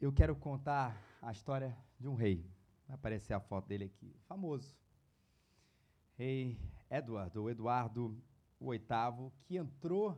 eu 0.00 0.12
quero 0.12 0.36
contar 0.36 0.96
a 1.20 1.32
história 1.32 1.76
de 1.98 2.08
um 2.08 2.14
rei. 2.14 2.48
Vai 2.86 2.94
aparecer 2.94 3.34
a 3.34 3.40
foto 3.40 3.66
dele 3.66 3.84
aqui. 3.84 4.14
Famoso. 4.28 4.76
Rei 6.16 6.58
Edward, 6.90 7.36
ou 7.38 7.50
Eduardo 7.50 8.16
VIII, 8.60 9.32
que 9.44 9.56
entrou 9.56 10.16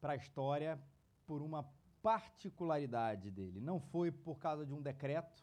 para 0.00 0.12
a 0.12 0.16
história 0.16 0.78
por 1.26 1.42
uma 1.42 1.66
particularidade 2.02 3.30
dele. 3.30 3.60
Não 3.60 3.80
foi 3.80 4.10
por 4.10 4.38
causa 4.38 4.66
de 4.66 4.72
um 4.72 4.82
decreto, 4.82 5.42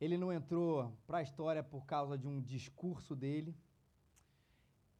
ele 0.00 0.16
não 0.16 0.32
entrou 0.32 0.96
para 1.06 1.18
a 1.18 1.22
história 1.22 1.62
por 1.62 1.84
causa 1.86 2.16
de 2.16 2.26
um 2.26 2.40
discurso 2.40 3.16
dele, 3.16 3.56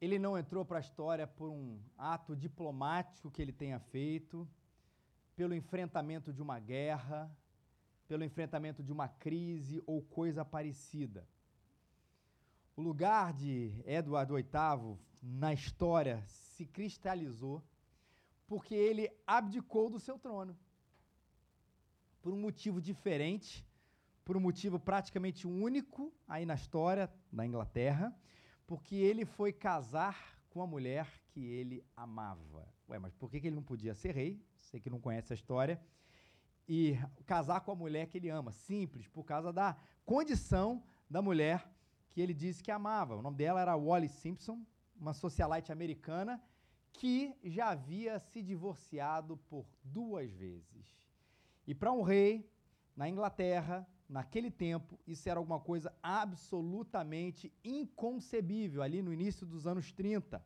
ele 0.01 0.19
não 0.19 0.37
entrou 0.37 0.65
para 0.65 0.79
a 0.79 0.81
história 0.81 1.27
por 1.27 1.49
um 1.49 1.81
ato 1.97 2.35
diplomático 2.37 3.31
que 3.31 3.41
ele 3.41 3.53
tenha 3.53 3.79
feito, 3.79 4.49
pelo 5.37 5.55
enfrentamento 5.55 6.33
de 6.33 6.43
uma 6.43 6.59
guerra, 6.59 7.31
pelo 8.07 8.25
enfrentamento 8.25 8.83
de 8.83 8.93
uma 8.93 9.09
crise 9.09 9.83
ou 9.87 10.03
coisa 10.03 10.45
parecida. 10.45 11.27
O 12.77 12.83
lugar 12.83 13.33
de 13.33 13.73
Eduardo 13.87 14.35
VIII 14.35 14.99
na 15.23 15.53
história 15.53 16.23
se 16.27 16.67
cristalizou 16.67 17.63
porque 18.47 18.75
ele 18.75 19.11
abdicou 19.27 19.89
do 19.89 19.99
seu 19.99 20.19
trono. 20.19 20.57
Por 22.21 22.33
um 22.33 22.41
motivo 22.41 22.81
diferente, 22.81 23.67
por 24.25 24.37
um 24.37 24.41
motivo 24.41 24.79
praticamente 24.79 25.47
único 25.47 26.13
aí 26.29 26.45
na 26.47 26.55
história 26.55 27.13
da 27.33 27.45
Inglaterra, 27.45 28.15
porque 28.67 28.97
ele 28.97 29.25
foi 29.25 29.53
casar 29.53 30.34
com 30.55 30.63
a 30.63 30.67
mulher 30.69 31.21
que 31.31 31.45
ele 31.45 31.85
amava. 31.97 32.73
Ué, 32.89 32.97
mas 32.97 33.13
por 33.13 33.29
que 33.29 33.39
ele 33.39 33.51
não 33.51 33.63
podia 33.63 33.93
ser 33.93 34.15
rei? 34.15 34.41
Você 34.61 34.79
que 34.79 34.89
não 34.89 35.01
conhece 35.01 35.33
a 35.33 35.35
história. 35.35 35.83
E 36.69 36.97
casar 37.27 37.61
com 37.63 37.73
a 37.73 37.75
mulher 37.75 38.07
que 38.07 38.19
ele 38.19 38.31
ama. 38.31 38.53
Simples, 38.53 39.09
por 39.09 39.25
causa 39.25 39.53
da 39.53 39.77
condição 40.07 40.81
da 41.11 41.21
mulher 41.21 41.69
que 42.09 42.21
ele 42.21 42.33
disse 42.33 42.63
que 42.63 42.71
amava. 42.71 43.17
O 43.17 43.21
nome 43.21 43.37
dela 43.37 43.61
era 43.61 43.77
Wally 43.77 44.09
Simpson, 44.09 44.65
uma 44.95 45.13
socialite 45.13 45.73
americana 45.73 46.41
que 46.93 47.37
já 47.43 47.71
havia 47.71 48.21
se 48.21 48.41
divorciado 48.41 49.37
por 49.37 49.67
duas 49.83 50.31
vezes. 50.31 50.87
E 51.67 51.75
para 51.75 51.91
um 51.91 52.03
rei, 52.03 52.49
na 52.95 53.09
Inglaterra, 53.09 53.85
naquele 54.09 54.51
tempo, 54.51 54.99
isso 55.07 55.29
era 55.29 55.39
alguma 55.39 55.61
coisa 55.61 55.93
absolutamente 56.03 57.53
inconcebível, 57.65 58.83
ali 58.83 59.03
no 59.03 59.13
início 59.13 59.47
dos 59.47 59.67
anos 59.67 59.93
30. 59.93 60.45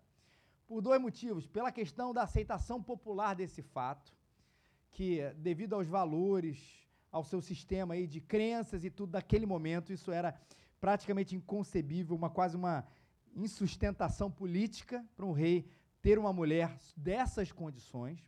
Por 0.67 0.81
dois 0.81 1.00
motivos. 1.00 1.47
Pela 1.47 1.73
questão 1.73 2.12
da 2.12 2.23
aceitação 2.23 2.83
popular 2.83 3.34
desse 3.34 3.62
fato, 3.62 4.12
que 4.91 5.20
devido 5.37 5.75
aos 5.75 5.87
valores, 5.87 6.59
ao 7.11 7.25
seu 7.25 7.41
sistema 7.41 7.95
aí 7.95 8.06
de 8.06 8.20
crenças 8.20 8.84
e 8.84 8.91
tudo 8.91 9.12
daquele 9.12 9.47
momento, 9.47 9.93
isso 9.93 10.12
era 10.12 10.39
praticamente 10.81 11.34
inconcebível, 11.34 12.15
uma 12.15 12.31
quase 12.31 12.56
uma 12.56 12.87
insustentação 13.34 14.31
política 14.31 15.05
para 15.17 15.27
um 15.27 15.33
rei 15.33 15.69
ter 16.00 16.19
uma 16.19 16.33
mulher 16.33 16.77
dessas 16.97 17.50
condições. 17.50 18.20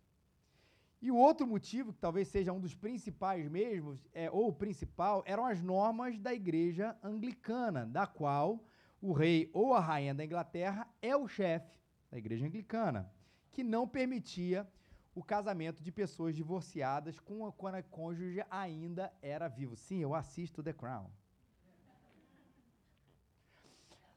E 1.03 1.11
o 1.11 1.17
outro 1.17 1.47
motivo, 1.47 1.93
que 1.93 1.99
talvez 1.99 2.29
seja 2.29 2.53
um 2.53 2.61
dos 2.61 2.75
principais 2.75 3.49
mesmo, 3.49 3.99
é, 4.13 4.31
ou 4.31 4.49
o 4.49 4.53
principal, 4.53 5.23
eram 5.25 5.47
as 5.47 5.63
normas 5.63 6.19
da 6.19 6.35
igreja 6.35 6.97
anglicana, 7.03 7.87
da 7.87 8.07
qual 8.07 8.63
o 9.01 9.13
rei 9.13 9.51
ou 9.55 9.73
a 9.73 9.81
rainha 9.81 10.15
da 10.15 10.25
Inglaterra 10.25 10.87
é 11.01 11.17
o 11.17 11.27
chefe 11.27 11.81
da 12.11 12.19
igreja 12.19 12.47
anglicana, 12.47 13.11
que 13.51 13.65
não 13.65 13.89
permitia 13.89 14.69
o 15.15 15.23
casamento 15.23 15.83
de 15.83 15.91
pessoas 15.91 16.35
divorciadas 16.35 17.19
com 17.19 17.47
a, 17.47 17.53
quando 17.53 17.77
a 17.77 17.83
cônjuge 17.83 18.45
ainda 18.51 19.13
era 19.23 19.49
vivo. 19.49 19.75
Sim, 19.77 20.01
eu 20.01 20.15
assisto 20.15 20.63
The 20.63 20.75
Crown. 20.75 21.11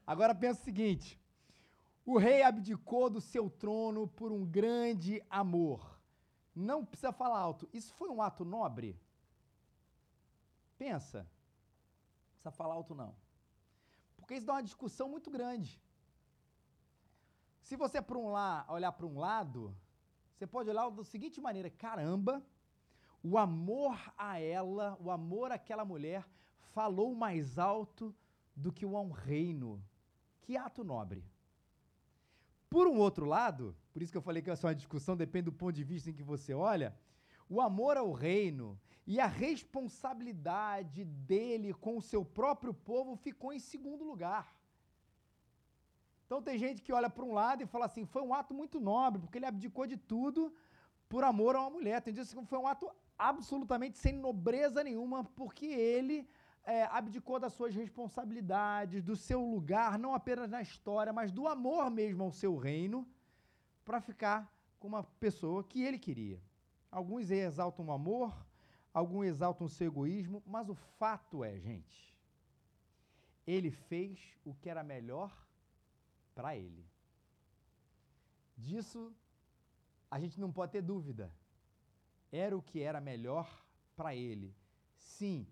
Agora 0.06 0.36
pensa 0.36 0.59
o 0.59 0.64
seguinte: 0.66 1.17
o 2.05 2.17
rei 2.17 2.44
abdicou 2.44 3.10
do 3.10 3.21
seu 3.21 3.50
trono 3.50 4.05
por 4.05 4.33
um 4.33 4.45
grande 4.45 5.23
amor. 5.30 5.92
Não 6.55 6.86
precisa 6.86 7.11
falar 7.11 7.39
alto. 7.39 7.67
Isso 7.73 7.93
foi 7.95 8.09
um 8.09 8.21
ato 8.21 8.45
nobre? 8.45 8.99
Pensa. 10.77 11.19
Não 11.19 12.33
precisa 12.33 12.52
falar 12.52 12.75
alto, 12.75 12.93
não. 12.93 13.15
Porque 14.17 14.36
isso 14.36 14.45
dá 14.45 14.53
uma 14.53 14.64
discussão 14.64 15.09
muito 15.09 15.31
grande. 15.31 15.81
Se 17.61 17.75
você 17.75 18.02
por 18.02 18.17
um 18.17 18.30
lá, 18.30 18.65
olhar 18.69 18.91
para 18.91 19.05
um 19.05 19.17
lado, 19.17 19.75
você 20.36 20.45
pode 20.45 20.69
olhar 20.69 20.89
da 20.89 21.03
seguinte 21.03 21.41
maneira: 21.41 21.69
caramba, 21.69 22.45
o 23.23 23.37
amor 23.37 23.97
a 24.17 24.39
ela, 24.39 24.97
o 24.99 25.09
amor 25.09 25.52
àquela 25.52 25.85
mulher, 25.85 26.27
falou 26.73 27.15
mais 27.15 27.58
alto 27.58 28.14
do 28.55 28.71
que 28.71 28.85
o 28.85 28.99
um 28.99 29.11
reino. 29.11 29.83
Que 30.41 30.58
ato 30.58 30.83
nobre. 30.83 31.25
Por 32.73 32.88
um 32.88 32.98
outro 32.98 33.26
lado, 33.28 33.76
por 33.92 34.02
isso 34.02 34.11
que 34.11 34.17
eu 34.17 34.28
falei 34.28 34.42
que 34.42 34.50
essa 34.50 34.66
é 34.66 34.70
uma 34.70 34.82
discussão, 34.84 35.16
depende 35.16 35.45
do 35.45 35.52
ponto 35.54 35.73
de 35.80 35.84
vista 35.84 36.10
em 36.10 36.14
que 36.20 36.23
você 36.23 36.56
olha, 36.56 36.89
o 37.48 37.61
amor 37.61 37.98
ao 37.98 38.11
reino 38.11 38.67
e 39.06 39.20
a 39.20 39.28
responsabilidade 39.28 41.06
dele 41.06 41.72
com 41.72 41.94
o 41.98 42.02
seu 42.02 42.26
próprio 42.26 42.73
povo 42.73 43.16
ficou 43.16 43.54
em 43.54 43.60
segundo 43.60 44.04
lugar. 44.04 44.45
Então 46.26 46.42
tem 46.42 46.58
gente 46.58 46.82
que 46.82 46.92
olha 46.92 47.12
para 47.12 47.23
um 47.23 47.33
lado 47.42 47.62
e 47.62 47.67
fala 47.67 47.86
assim, 47.86 48.06
foi 48.08 48.23
um 48.23 48.33
ato 48.33 48.56
muito 48.56 48.80
nobre, 48.80 49.22
porque 49.22 49.38
ele 49.38 49.45
abdicou 49.45 49.86
de 49.86 49.98
tudo 49.98 50.52
por 51.08 51.23
amor 51.23 51.56
a 51.56 51.62
uma 51.62 51.70
mulher. 51.70 52.02
Tem 52.02 52.12
gente 52.12 52.36
que 52.36 52.45
foi 52.54 52.58
um 52.58 52.66
ato 52.66 52.89
absolutamente 53.20 54.00
sem 54.00 54.14
nobreza 54.14 54.83
nenhuma, 54.83 55.23
porque 55.23 55.67
ele 55.67 56.28
é, 56.66 56.84
abdicou 56.86 57.40
das 57.40 57.54
suas 57.54 57.76
responsabilidades, 57.76 59.04
do 59.04 59.16
seu 59.16 59.42
lugar, 59.42 60.00
não 60.00 60.14
apenas 60.14 60.50
na 60.50 60.62
história, 60.62 61.12
mas 61.12 61.32
do 61.32 61.48
amor 61.48 61.90
mesmo 61.90 62.24
ao 62.24 62.32
seu 62.32 62.56
reino, 62.58 63.08
para 63.84 64.00
ficar 64.00 64.52
com 64.80 64.88
uma 64.88 65.04
pessoa 65.04 65.64
que 65.64 65.84
ele 65.84 66.00
queria. 66.00 66.42
Alguns 66.90 67.30
exaltam 67.32 67.86
o 67.86 67.92
amor, 67.92 68.34
alguns 68.94 69.26
exaltam 69.26 69.68
o 69.68 69.70
seu 69.70 69.88
egoísmo, 69.88 70.42
mas 70.46 70.70
o 70.70 70.76
fato 70.76 71.44
é, 71.44 71.60
gente, 71.60 72.16
ele 73.45 73.72
fez 73.72 74.20
o 74.45 74.54
que 74.54 74.70
era 74.70 74.84
melhor 74.84 75.32
para 76.34 76.56
ele. 76.56 76.86
Disso 78.58 79.14
a 80.10 80.20
gente 80.20 80.40
não 80.40 80.52
pode 80.52 80.72
ter 80.72 80.82
dúvida. 80.82 81.34
Era 82.32 82.56
o 82.56 82.62
que 82.62 82.82
era 82.82 83.02
melhor 83.02 83.50
para 83.95 84.16
ele. 84.16 84.56
Sim, 84.95 85.48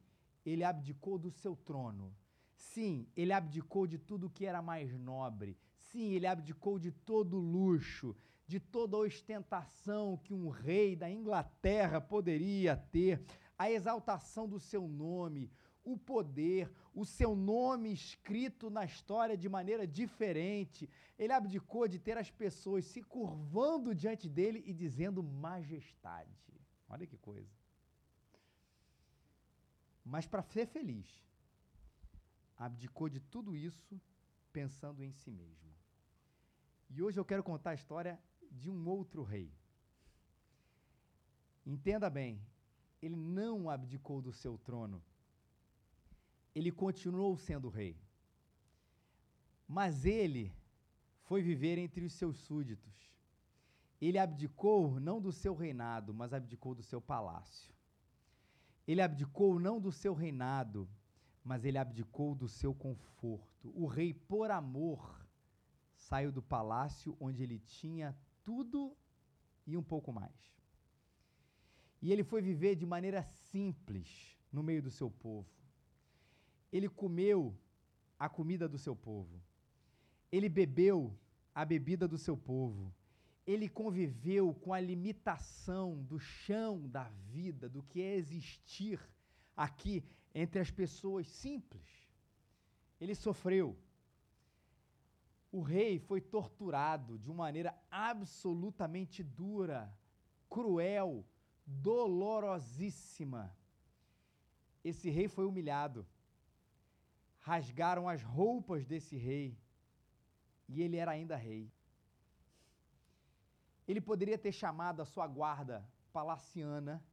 ele 0.45 0.63
abdicou 0.63 1.17
do 1.17 1.31
seu 1.31 1.55
trono. 1.55 2.15
Sim, 2.55 3.07
ele 3.15 3.33
abdicou 3.33 3.87
de 3.87 3.97
tudo 3.97 4.29
que 4.29 4.45
era 4.45 4.61
mais 4.61 4.93
nobre. 4.97 5.57
Sim, 5.79 6.13
ele 6.13 6.27
abdicou 6.27 6.79
de 6.79 6.91
todo 6.91 7.37
luxo, 7.37 8.15
de 8.47 8.59
toda 8.59 8.97
ostentação 8.97 10.17
que 10.17 10.33
um 10.33 10.49
rei 10.49 10.95
da 10.95 11.09
Inglaterra 11.09 11.99
poderia 11.99 12.75
ter, 12.75 13.23
a 13.57 13.71
exaltação 13.71 14.47
do 14.47 14.59
seu 14.59 14.87
nome, 14.87 15.51
o 15.83 15.97
poder, 15.97 16.71
o 16.93 17.05
seu 17.05 17.35
nome 17.35 17.91
escrito 17.91 18.69
na 18.69 18.85
história 18.85 19.37
de 19.37 19.47
maneira 19.49 19.85
diferente. 19.85 20.89
Ele 21.17 21.33
abdicou 21.33 21.87
de 21.87 21.99
ter 21.99 22.17
as 22.17 22.31
pessoas 22.31 22.85
se 22.85 23.01
curvando 23.01 23.93
diante 23.93 24.29
dele 24.29 24.63
e 24.65 24.73
dizendo 24.73 25.23
majestade. 25.23 26.29
Olha 26.87 27.05
que 27.05 27.17
coisa 27.17 27.60
mas 30.11 30.27
para 30.27 30.43
ser 30.43 30.65
feliz, 30.67 31.07
abdicou 32.57 33.07
de 33.07 33.21
tudo 33.21 33.55
isso 33.55 33.99
pensando 34.51 35.01
em 35.05 35.13
si 35.13 35.31
mesmo. 35.31 35.71
E 36.89 37.01
hoje 37.01 37.17
eu 37.17 37.23
quero 37.23 37.41
contar 37.41 37.69
a 37.69 37.75
história 37.75 38.19
de 38.51 38.69
um 38.69 38.89
outro 38.89 39.23
rei. 39.23 39.49
Entenda 41.65 42.09
bem, 42.09 42.45
ele 43.01 43.15
não 43.15 43.69
abdicou 43.69 44.21
do 44.21 44.33
seu 44.33 44.57
trono. 44.57 45.01
Ele 46.53 46.73
continuou 46.73 47.37
sendo 47.37 47.69
rei. 47.69 47.95
Mas 49.65 50.03
ele 50.03 50.53
foi 51.23 51.41
viver 51.41 51.77
entre 51.77 52.03
os 52.03 52.11
seus 52.11 52.35
súditos. 52.37 52.95
Ele 54.01 54.17
abdicou 54.17 54.99
não 54.99 55.21
do 55.21 55.31
seu 55.31 55.55
reinado, 55.55 56.13
mas 56.13 56.33
abdicou 56.33 56.75
do 56.75 56.83
seu 56.83 56.99
palácio. 56.99 57.71
Ele 58.91 59.01
abdicou 59.01 59.57
não 59.57 59.79
do 59.79 59.89
seu 59.89 60.13
reinado, 60.13 60.85
mas 61.45 61.63
ele 61.63 61.77
abdicou 61.77 62.35
do 62.35 62.49
seu 62.49 62.73
conforto. 62.75 63.71
O 63.73 63.85
rei, 63.85 64.13
por 64.13 64.51
amor, 64.51 65.25
saiu 65.95 66.29
do 66.29 66.41
palácio 66.41 67.15
onde 67.17 67.41
ele 67.41 67.57
tinha 67.59 68.13
tudo 68.43 68.93
e 69.65 69.77
um 69.77 69.81
pouco 69.81 70.11
mais. 70.11 70.35
E 72.01 72.11
ele 72.11 72.21
foi 72.21 72.41
viver 72.41 72.75
de 72.75 72.85
maneira 72.85 73.23
simples 73.23 74.37
no 74.51 74.61
meio 74.61 74.81
do 74.83 74.91
seu 74.91 75.09
povo. 75.09 75.47
Ele 76.69 76.89
comeu 76.89 77.57
a 78.19 78.27
comida 78.27 78.67
do 78.67 78.77
seu 78.77 78.93
povo. 78.93 79.41
Ele 80.29 80.49
bebeu 80.49 81.17
a 81.55 81.63
bebida 81.63 82.09
do 82.09 82.17
seu 82.17 82.35
povo. 82.35 82.93
Ele 83.45 83.67
conviveu 83.67 84.53
com 84.53 84.73
a 84.73 84.79
limitação 84.79 86.03
do 86.03 86.19
chão 86.19 86.87
da 86.87 87.09
vida, 87.31 87.67
do 87.67 87.81
que 87.83 88.01
é 88.01 88.15
existir 88.15 88.99
aqui 89.55 90.03
entre 90.33 90.59
as 90.59 90.69
pessoas 90.69 91.27
simples. 91.27 91.87
Ele 92.99 93.15
sofreu. 93.15 93.77
O 95.51 95.61
rei 95.61 95.99
foi 95.99 96.21
torturado 96.21 97.17
de 97.17 97.29
uma 97.29 97.43
maneira 97.43 97.75
absolutamente 97.89 99.21
dura, 99.23 99.93
cruel, 100.49 101.25
dolorosíssima. 101.65 103.53
Esse 104.83 105.09
rei 105.09 105.27
foi 105.27 105.45
humilhado. 105.45 106.07
Rasgaram 107.39 108.07
as 108.07 108.21
roupas 108.21 108.85
desse 108.85 109.17
rei. 109.17 109.57
E 110.69 110.81
ele 110.81 110.95
era 110.95 111.11
ainda 111.11 111.35
rei. 111.35 111.71
Ele 113.91 113.99
poderia 113.99 114.37
ter 114.37 114.53
chamado 114.53 115.01
a 115.01 115.05
sua 115.05 115.27
guarda 115.27 115.85
palaciana 116.13 117.03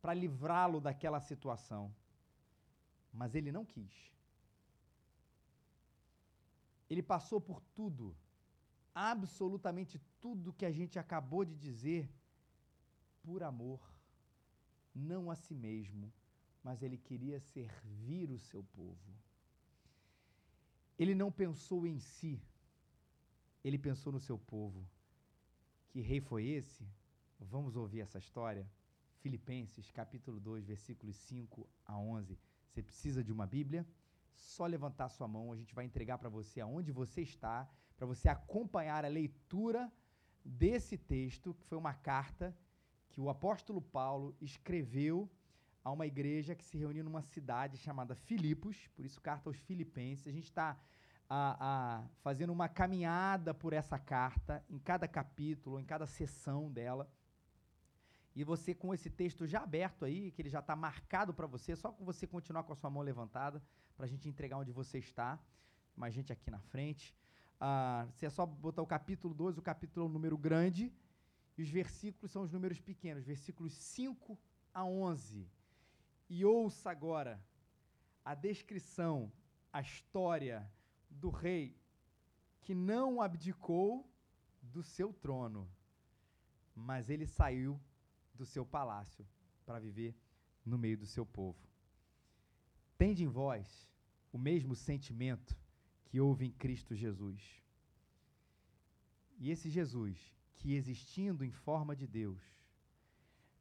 para 0.00 0.14
livrá-lo 0.14 0.80
daquela 0.80 1.20
situação. 1.20 1.92
Mas 3.12 3.34
ele 3.34 3.50
não 3.50 3.64
quis. 3.64 3.92
Ele 6.88 7.02
passou 7.02 7.40
por 7.40 7.60
tudo, 7.74 8.16
absolutamente 8.94 10.00
tudo 10.20 10.52
que 10.52 10.64
a 10.64 10.70
gente 10.70 10.96
acabou 10.96 11.44
de 11.44 11.56
dizer, 11.56 12.08
por 13.24 13.42
amor, 13.42 13.80
não 14.94 15.28
a 15.28 15.34
si 15.34 15.56
mesmo, 15.56 16.12
mas 16.62 16.84
ele 16.84 16.98
queria 16.98 17.40
servir 17.40 18.30
o 18.30 18.38
seu 18.38 18.62
povo. 18.62 19.12
Ele 20.96 21.16
não 21.16 21.32
pensou 21.32 21.84
em 21.84 21.98
si, 21.98 22.40
ele 23.64 23.78
pensou 23.78 24.12
no 24.12 24.20
seu 24.20 24.38
povo. 24.38 24.88
Que 25.90 26.00
rei 26.00 26.20
foi 26.20 26.46
esse? 26.46 26.86
Vamos 27.40 27.74
ouvir 27.74 28.00
essa 28.00 28.16
história? 28.16 28.64
Filipenses, 29.18 29.90
capítulo 29.90 30.38
2, 30.38 30.64
versículos 30.64 31.16
5 31.16 31.68
a 31.84 31.98
11. 31.98 32.38
Você 32.68 32.80
precisa 32.80 33.24
de 33.24 33.32
uma 33.32 33.44
Bíblia? 33.44 33.84
Só 34.32 34.66
levantar 34.66 35.08
sua 35.08 35.26
mão, 35.26 35.52
a 35.52 35.56
gente 35.56 35.74
vai 35.74 35.84
entregar 35.84 36.16
para 36.18 36.28
você 36.28 36.60
aonde 36.60 36.92
você 36.92 37.22
está, 37.22 37.68
para 37.96 38.06
você 38.06 38.28
acompanhar 38.28 39.04
a 39.04 39.08
leitura 39.08 39.92
desse 40.44 40.96
texto, 40.96 41.54
que 41.54 41.64
foi 41.64 41.76
uma 41.76 41.92
carta 41.92 42.56
que 43.08 43.20
o 43.20 43.28
apóstolo 43.28 43.82
Paulo 43.82 44.36
escreveu 44.40 45.28
a 45.82 45.90
uma 45.90 46.06
igreja 46.06 46.54
que 46.54 46.64
se 46.64 46.78
reuniu 46.78 47.02
numa 47.02 47.22
cidade 47.22 47.76
chamada 47.76 48.14
Filipos, 48.14 48.86
por 48.94 49.04
isso 49.04 49.20
carta 49.20 49.50
aos 49.50 49.58
Filipenses. 49.58 50.28
A 50.28 50.30
gente 50.30 50.44
está 50.44 50.78
fazendo 52.22 52.52
uma 52.52 52.68
caminhada 52.68 53.54
por 53.54 53.72
essa 53.72 53.98
carta, 53.98 54.64
em 54.68 54.78
cada 54.78 55.06
capítulo, 55.06 55.78
em 55.78 55.84
cada 55.84 56.06
sessão 56.06 56.70
dela. 56.70 57.08
E 58.34 58.42
você, 58.42 58.74
com 58.74 58.92
esse 58.92 59.08
texto 59.10 59.46
já 59.46 59.62
aberto 59.62 60.04
aí, 60.04 60.30
que 60.32 60.42
ele 60.42 60.48
já 60.48 60.60
está 60.60 60.74
marcado 60.74 61.32
para 61.32 61.46
você, 61.46 61.76
só 61.76 61.92
com 61.92 62.04
você 62.04 62.26
continuar 62.26 62.64
com 62.64 62.72
a 62.72 62.76
sua 62.76 62.90
mão 62.90 63.02
levantada, 63.02 63.62
para 63.96 64.06
a 64.06 64.08
gente 64.08 64.28
entregar 64.28 64.58
onde 64.58 64.72
você 64.72 64.98
está. 64.98 65.38
Mais 65.96 66.14
gente 66.14 66.32
aqui 66.32 66.50
na 66.50 66.60
frente. 66.60 67.14
Ah, 67.60 68.06
você 68.10 68.26
é 68.26 68.30
só 68.30 68.46
botar 68.46 68.82
o 68.82 68.86
capítulo 68.86 69.34
2, 69.34 69.58
o 69.58 69.62
capítulo 69.62 70.06
é 70.06 70.08
um 70.08 70.12
número 70.12 70.38
grande, 70.38 70.92
e 71.56 71.62
os 71.62 71.68
versículos 71.68 72.32
são 72.32 72.42
os 72.42 72.50
números 72.50 72.80
pequenos, 72.80 73.24
versículos 73.24 73.74
5 73.74 74.38
a 74.72 74.84
11. 74.84 75.46
E 76.28 76.44
ouça 76.44 76.90
agora 76.90 77.40
a 78.24 78.34
descrição, 78.34 79.30
a 79.72 79.80
história 79.80 80.68
do 81.10 81.30
rei 81.30 81.76
que 82.60 82.74
não 82.74 83.20
abdicou 83.20 84.08
do 84.62 84.82
seu 84.82 85.12
trono, 85.12 85.68
mas 86.74 87.10
ele 87.10 87.26
saiu 87.26 87.80
do 88.34 88.46
seu 88.46 88.64
palácio 88.64 89.26
para 89.66 89.80
viver 89.80 90.16
no 90.64 90.78
meio 90.78 90.96
do 90.96 91.06
seu 91.06 91.26
povo. 91.26 91.58
Tende 92.96 93.24
em 93.24 93.28
vós 93.28 93.88
o 94.32 94.38
mesmo 94.38 94.74
sentimento 94.74 95.56
que 96.04 96.20
houve 96.20 96.46
em 96.46 96.52
Cristo 96.52 96.94
Jesus. 96.94 97.42
E 99.38 99.50
esse 99.50 99.70
Jesus, 99.70 100.18
que 100.56 100.74
existindo 100.74 101.44
em 101.44 101.50
forma 101.50 101.96
de 101.96 102.06
Deus, 102.06 102.42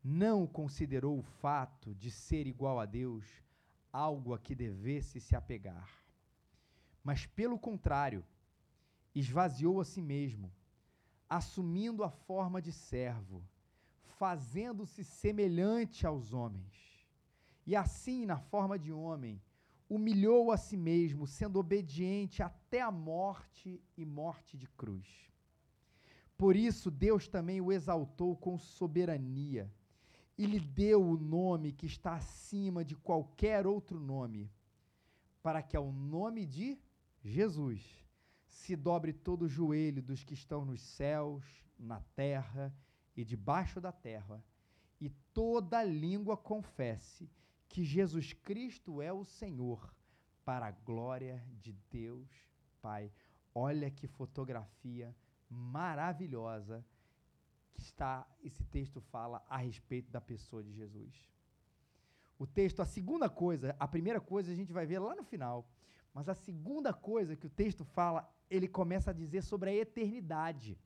não 0.04 0.46
considerou 0.46 1.18
o 1.18 1.24
fato 1.24 1.96
de 1.96 2.12
ser 2.12 2.48
igual 2.48 2.80
a 2.80 2.86
Deus 2.86 3.26
algo 3.92 4.34
a 4.34 4.40
que 4.40 4.56
devesse 4.56 5.20
se 5.20 5.36
apegar, 5.36 5.90
mas 7.10 7.26
pelo 7.26 7.58
contrário, 7.58 8.22
esvaziou 9.22 9.82
a 9.82 9.86
si 9.86 10.02
mesmo, 10.02 10.48
assumindo 11.28 12.04
a 12.04 12.10
forma 12.10 12.62
de 12.62 12.72
servo 12.72 13.40
fazendo-se 14.20 15.02
semelhante 15.04 16.06
aos 16.06 16.34
homens. 16.34 16.76
E 17.66 17.74
assim, 17.74 18.26
na 18.26 18.38
forma 18.38 18.78
de 18.78 18.92
homem, 18.92 19.42
humilhou 19.90 20.52
a 20.52 20.58
si 20.58 20.76
mesmo, 20.76 21.26
sendo 21.26 21.58
obediente 21.58 22.44
até 22.44 22.82
a 22.82 22.92
morte 22.92 23.82
e 23.98 24.06
morte 24.06 24.58
de 24.58 24.68
cruz. 24.68 25.08
Por 26.38 26.54
isso, 26.56 26.92
Deus 26.92 27.30
também 27.30 27.62
o 27.62 27.72
exaltou 27.72 28.36
com 28.36 28.58
soberania 28.60 29.72
e 30.38 30.46
lhe 30.46 30.60
deu 30.60 31.02
o 31.02 31.18
nome 31.18 31.72
que 31.72 31.86
está 31.86 32.16
acima 32.16 32.84
de 32.84 32.96
qualquer 32.98 33.66
outro 33.66 34.00
nome, 34.00 34.52
para 35.42 35.64
que 35.64 35.78
ao 35.78 35.94
nome 35.94 36.46
de 36.46 36.78
Jesus 37.24 37.84
se 38.48 38.76
dobre 38.76 39.14
todo 39.14 39.44
o 39.44 39.50
joelho 39.50 40.02
dos 40.02 40.24
que 40.24 40.34
estão 40.34 40.66
nos 40.66 40.82
céus, 40.82 41.44
na 41.78 42.02
terra 42.16 42.74
e 43.16 43.24
debaixo 43.24 43.80
da 43.80 43.92
terra, 43.92 44.44
e 45.00 45.10
toda 45.34 45.84
língua 45.84 46.36
confesse 46.36 47.30
que 47.68 47.84
Jesus 47.84 48.34
Cristo 48.34 49.02
é 49.02 49.14
o 49.14 49.24
Senhor, 49.24 49.94
para 50.44 50.68
a 50.68 50.72
glória 50.72 51.46
de 51.62 51.74
Deus 51.92 52.28
Pai. 52.82 53.12
Olha 53.54 53.92
que 53.92 54.08
fotografia 54.08 55.16
maravilhosa 55.50 56.84
que 57.72 57.82
está 57.82 58.28
esse 58.44 58.64
texto 58.66 59.00
fala 59.00 59.46
a 59.48 59.58
respeito 59.58 60.12
da 60.12 60.20
pessoa 60.20 60.64
de 60.64 60.74
Jesus. 60.74 61.14
O 62.38 62.48
texto, 62.48 62.82
a 62.82 62.86
segunda 62.86 63.30
coisa, 63.30 63.76
a 63.80 63.88
primeira 63.88 64.20
coisa 64.20 64.52
a 64.52 64.56
gente 64.56 64.74
vai 64.74 64.86
ver 64.86 65.00
lá 65.00 65.16
no 65.16 65.24
final, 65.24 65.70
mas 66.20 66.28
a 66.28 66.34
segunda 66.34 66.92
coisa 66.92 67.34
que 67.34 67.48
o 67.48 67.50
texto 67.50 67.86
fala, 67.86 68.30
ele 68.50 68.68
começa 68.68 69.12
a 69.12 69.14
dizer 69.14 69.42
sobre 69.42 69.70
a 69.70 69.74
eternidade. 69.74 70.78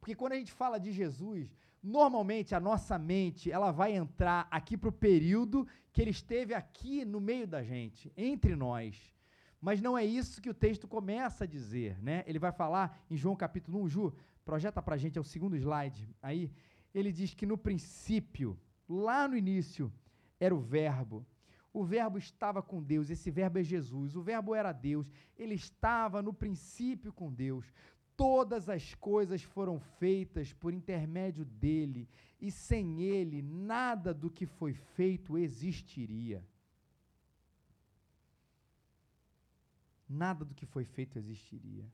Porque 0.00 0.14
quando 0.14 0.32
a 0.32 0.36
gente 0.36 0.50
fala 0.50 0.80
de 0.80 0.90
Jesus, 0.90 1.54
normalmente 1.82 2.54
a 2.54 2.60
nossa 2.60 2.98
mente 2.98 3.52
ela 3.52 3.70
vai 3.70 3.92
entrar 3.92 4.48
aqui 4.50 4.78
para 4.78 4.88
o 4.88 4.98
período 5.08 5.68
que 5.92 6.00
ele 6.00 6.10
esteve 6.10 6.54
aqui 6.54 7.04
no 7.04 7.20
meio 7.20 7.46
da 7.46 7.62
gente, 7.62 8.10
entre 8.16 8.56
nós. 8.56 9.12
Mas 9.60 9.82
não 9.82 9.98
é 9.98 10.02
isso 10.02 10.40
que 10.40 10.48
o 10.48 10.54
texto 10.54 10.88
começa 10.88 11.44
a 11.44 11.46
dizer, 11.46 12.02
né? 12.02 12.24
Ele 12.26 12.38
vai 12.38 12.50
falar 12.50 12.98
em 13.10 13.16
João 13.18 13.36
capítulo 13.36 13.82
1, 13.82 13.88
Ju, 13.90 14.14
projeta 14.42 14.80
para 14.80 14.94
a 14.94 14.98
gente, 14.98 15.18
é 15.18 15.20
o 15.20 15.24
segundo 15.24 15.54
slide 15.54 16.08
aí. 16.22 16.50
Ele 16.94 17.12
diz 17.12 17.34
que 17.34 17.44
no 17.44 17.58
princípio, 17.58 18.58
lá 18.88 19.28
no 19.28 19.36
início, 19.36 19.92
era 20.40 20.54
o 20.54 20.60
Verbo. 20.60 21.26
O 21.72 21.84
Verbo 21.84 22.18
estava 22.18 22.62
com 22.62 22.82
Deus, 22.82 23.08
esse 23.08 23.30
Verbo 23.30 23.58
é 23.58 23.64
Jesus. 23.64 24.14
O 24.14 24.22
Verbo 24.22 24.54
era 24.54 24.72
Deus, 24.72 25.10
ele 25.36 25.54
estava 25.54 26.20
no 26.20 26.32
princípio 26.32 27.12
com 27.12 27.32
Deus. 27.32 27.72
Todas 28.14 28.68
as 28.68 28.94
coisas 28.94 29.42
foram 29.42 29.80
feitas 29.80 30.52
por 30.52 30.74
intermédio 30.74 31.44
dele, 31.44 32.08
e 32.40 32.50
sem 32.50 33.00
ele 33.02 33.40
nada 33.40 34.12
do 34.12 34.30
que 34.30 34.44
foi 34.44 34.74
feito 34.74 35.38
existiria. 35.38 36.44
Nada 40.06 40.44
do 40.44 40.54
que 40.54 40.66
foi 40.66 40.84
feito 40.84 41.18
existiria. 41.18 41.90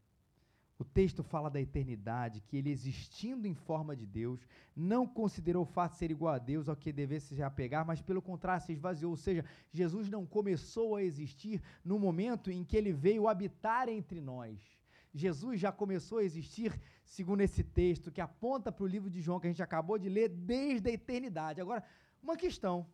O 0.78 0.84
texto 0.84 1.24
fala 1.24 1.50
da 1.50 1.60
eternidade, 1.60 2.40
que 2.40 2.56
ele 2.56 2.70
existindo 2.70 3.48
em 3.48 3.54
forma 3.54 3.96
de 3.96 4.06
Deus, 4.06 4.46
não 4.76 5.06
considerou 5.06 5.64
o 5.64 5.66
fato 5.66 5.92
de 5.92 5.98
ser 5.98 6.10
igual 6.10 6.34
a 6.34 6.38
Deus 6.38 6.68
ao 6.68 6.76
que 6.76 6.92
devesse 6.92 7.34
se 7.34 7.42
apegar, 7.42 7.84
mas 7.84 8.00
pelo 8.00 8.22
contrário 8.22 8.64
se 8.64 8.72
esvaziou. 8.72 9.10
Ou 9.10 9.16
seja, 9.16 9.44
Jesus 9.72 10.08
não 10.08 10.24
começou 10.24 10.94
a 10.94 11.02
existir 11.02 11.60
no 11.84 11.98
momento 11.98 12.50
em 12.50 12.62
que 12.62 12.76
ele 12.76 12.92
veio 12.92 13.26
habitar 13.26 13.88
entre 13.88 14.20
nós 14.20 14.78
Jesus 15.12 15.60
já 15.60 15.72
começou 15.72 16.18
a 16.18 16.24
existir, 16.24 16.78
segundo 17.04 17.40
esse 17.40 17.62
texto, 17.62 18.10
que 18.10 18.20
aponta 18.20 18.70
para 18.70 18.84
o 18.84 18.86
livro 18.86 19.10
de 19.10 19.20
João 19.20 19.40
que 19.40 19.46
a 19.46 19.50
gente 19.50 19.62
acabou 19.62 19.98
de 19.98 20.08
ler, 20.08 20.28
desde 20.28 20.90
a 20.90 20.92
eternidade. 20.92 21.60
Agora, 21.60 21.82
uma 22.22 22.36
questão. 22.36 22.86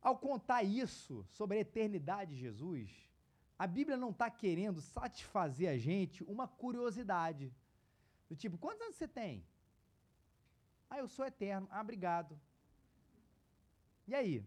Ao 0.00 0.18
contar 0.18 0.62
isso 0.64 1.24
sobre 1.30 1.58
a 1.58 1.60
eternidade 1.60 2.34
de 2.34 2.40
Jesus, 2.40 2.90
a 3.62 3.66
Bíblia 3.68 3.96
não 3.96 4.10
está 4.10 4.28
querendo 4.28 4.80
satisfazer 4.80 5.68
a 5.70 5.78
gente 5.78 6.24
uma 6.24 6.48
curiosidade. 6.48 7.54
Do 8.28 8.34
tipo, 8.34 8.58
quantos 8.58 8.82
anos 8.82 8.96
você 8.96 9.06
tem? 9.06 9.46
Ah, 10.90 10.98
eu 10.98 11.06
sou 11.06 11.24
eterno. 11.24 11.68
Ah, 11.70 11.80
obrigado. 11.80 12.36
E 14.08 14.16
aí? 14.16 14.44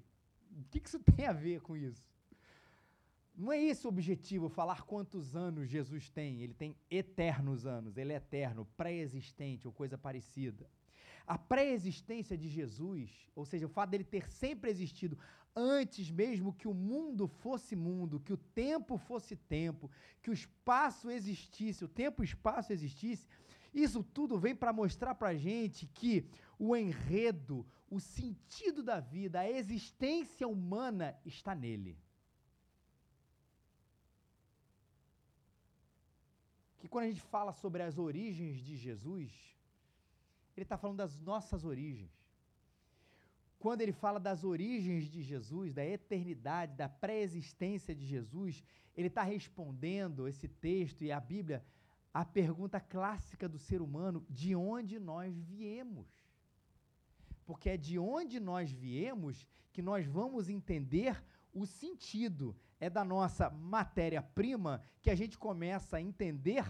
O 0.59 0.65
que, 0.69 0.81
que 0.81 0.89
isso 0.89 0.99
tem 1.15 1.27
a 1.27 1.31
ver 1.31 1.61
com 1.61 1.77
isso? 1.77 2.05
Não 3.33 3.53
é 3.53 3.57
esse 3.63 3.85
o 3.85 3.89
objetivo, 3.89 4.49
falar 4.49 4.81
quantos 4.81 5.33
anos 5.33 5.69
Jesus 5.69 6.09
tem. 6.09 6.41
Ele 6.41 6.53
tem 6.53 6.75
eternos 6.91 7.65
anos, 7.65 7.95
ele 7.95 8.11
é 8.11 8.17
eterno, 8.17 8.67
pré-existente 8.75 9.65
ou 9.65 9.71
coisa 9.71 9.97
parecida. 9.97 10.69
A 11.25 11.37
pré-existência 11.37 12.37
de 12.37 12.49
Jesus, 12.49 13.09
ou 13.33 13.45
seja, 13.45 13.65
o 13.65 13.69
fato 13.69 13.91
dele 13.91 14.03
ter 14.03 14.29
sempre 14.29 14.69
existido 14.69 15.17
antes 15.55 16.11
mesmo 16.11 16.53
que 16.53 16.67
o 16.67 16.73
mundo 16.73 17.27
fosse 17.27 17.75
mundo, 17.75 18.19
que 18.19 18.33
o 18.33 18.37
tempo 18.37 18.97
fosse 18.97 19.35
tempo, 19.35 19.89
que 20.21 20.29
o 20.29 20.33
espaço 20.33 21.09
existisse, 21.09 21.85
o 21.85 21.87
tempo 21.87 22.21
e 22.21 22.25
o 22.25 22.25
espaço 22.25 22.73
existisse, 22.73 23.25
isso 23.73 24.03
tudo 24.03 24.37
vem 24.37 24.55
para 24.55 24.73
mostrar 24.73 25.15
para 25.15 25.29
a 25.29 25.35
gente 25.35 25.85
que 25.87 26.29
o 26.57 26.75
enredo, 26.75 27.65
o 27.89 27.99
sentido 27.99 28.81
da 28.81 28.99
vida, 28.99 29.39
a 29.39 29.49
existência 29.49 30.47
humana 30.47 31.17
está 31.25 31.53
nele. 31.53 31.97
Que 36.79 36.87
quando 36.87 37.05
a 37.05 37.07
gente 37.09 37.21
fala 37.21 37.51
sobre 37.51 37.83
as 37.83 37.97
origens 37.97 38.59
de 38.59 38.77
Jesus, 38.77 39.31
ele 40.55 40.63
está 40.63 40.77
falando 40.77 40.97
das 40.97 41.19
nossas 41.19 41.65
origens. 41.65 42.14
Quando 43.65 43.81
ele 43.81 43.93
fala 43.93 44.19
das 44.19 44.43
origens 44.43 45.09
de 45.09 45.23
Jesus, 45.23 45.73
da 45.73 45.83
eternidade, 45.83 46.75
da 46.75 46.87
pré-existência 46.87 47.95
de 47.95 48.05
Jesus, 48.05 48.63
ele 48.95 49.07
está 49.07 49.23
respondendo 49.23 50.27
esse 50.27 50.47
texto 50.47 51.03
e 51.03 51.11
a 51.11 51.19
Bíblia 51.19 51.65
a 52.13 52.23
pergunta 52.23 52.79
clássica 52.79 53.49
do 53.49 53.57
ser 53.57 53.81
humano: 53.81 54.23
de 54.29 54.55
onde 54.55 54.99
nós 54.99 55.35
viemos? 55.35 56.07
Porque 57.43 57.71
é 57.71 57.75
de 57.75 57.97
onde 57.97 58.39
nós 58.39 58.69
viemos 58.69 59.47
que 59.73 59.81
nós 59.81 60.05
vamos 60.05 60.47
entender 60.47 61.19
o 61.51 61.65
sentido. 61.65 62.55
É 62.79 62.87
da 62.87 63.03
nossa 63.03 63.49
matéria-prima 63.49 64.83
que 65.01 65.09
a 65.09 65.15
gente 65.15 65.39
começa 65.39 65.97
a 65.97 66.01
entender 66.01 66.63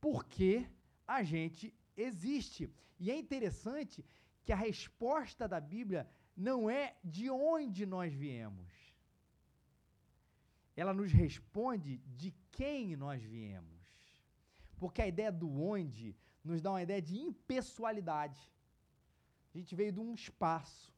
por 0.00 0.24
que 0.24 0.64
a 1.08 1.24
gente 1.24 1.74
existe. 1.96 2.70
E 3.00 3.10
é 3.10 3.18
interessante 3.18 4.04
que 4.44 4.52
a 4.52 4.56
resposta 4.56 5.48
da 5.48 5.58
Bíblia 5.58 6.08
não 6.36 6.68
é 6.68 6.94
de 7.02 7.30
onde 7.30 7.86
nós 7.86 8.12
viemos. 8.12 8.70
Ela 10.76 10.92
nos 10.92 11.10
responde 11.10 11.98
de 12.06 12.34
quem 12.52 12.94
nós 12.94 13.22
viemos. 13.22 13.74
Porque 14.78 15.00
a 15.00 15.08
ideia 15.08 15.32
do 15.32 15.50
onde 15.62 16.14
nos 16.44 16.60
dá 16.60 16.70
uma 16.70 16.82
ideia 16.82 17.00
de 17.00 17.16
impessoalidade. 17.18 18.38
A 19.54 19.58
gente 19.58 19.74
veio 19.74 19.92
de 19.92 20.00
um 20.00 20.12
espaço, 20.12 20.92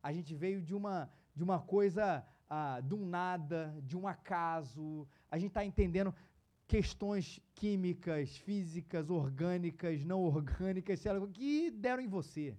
a 0.00 0.12
gente 0.12 0.32
veio 0.34 0.62
de 0.62 0.74
uma, 0.74 1.10
de 1.34 1.42
uma 1.42 1.60
coisa, 1.60 2.24
ah, 2.48 2.80
de 2.80 2.94
um 2.94 3.04
nada, 3.04 3.76
de 3.82 3.96
um 3.96 4.06
acaso. 4.06 5.06
A 5.28 5.36
gente 5.36 5.48
está 5.48 5.64
entendendo 5.64 6.14
questões 6.68 7.40
químicas, 7.54 8.36
físicas, 8.38 9.10
orgânicas, 9.10 10.04
não 10.04 10.22
orgânicas, 10.22 11.00
sei 11.00 11.12
lá, 11.12 11.26
que 11.26 11.70
deram 11.70 12.02
em 12.02 12.08
você. 12.08 12.56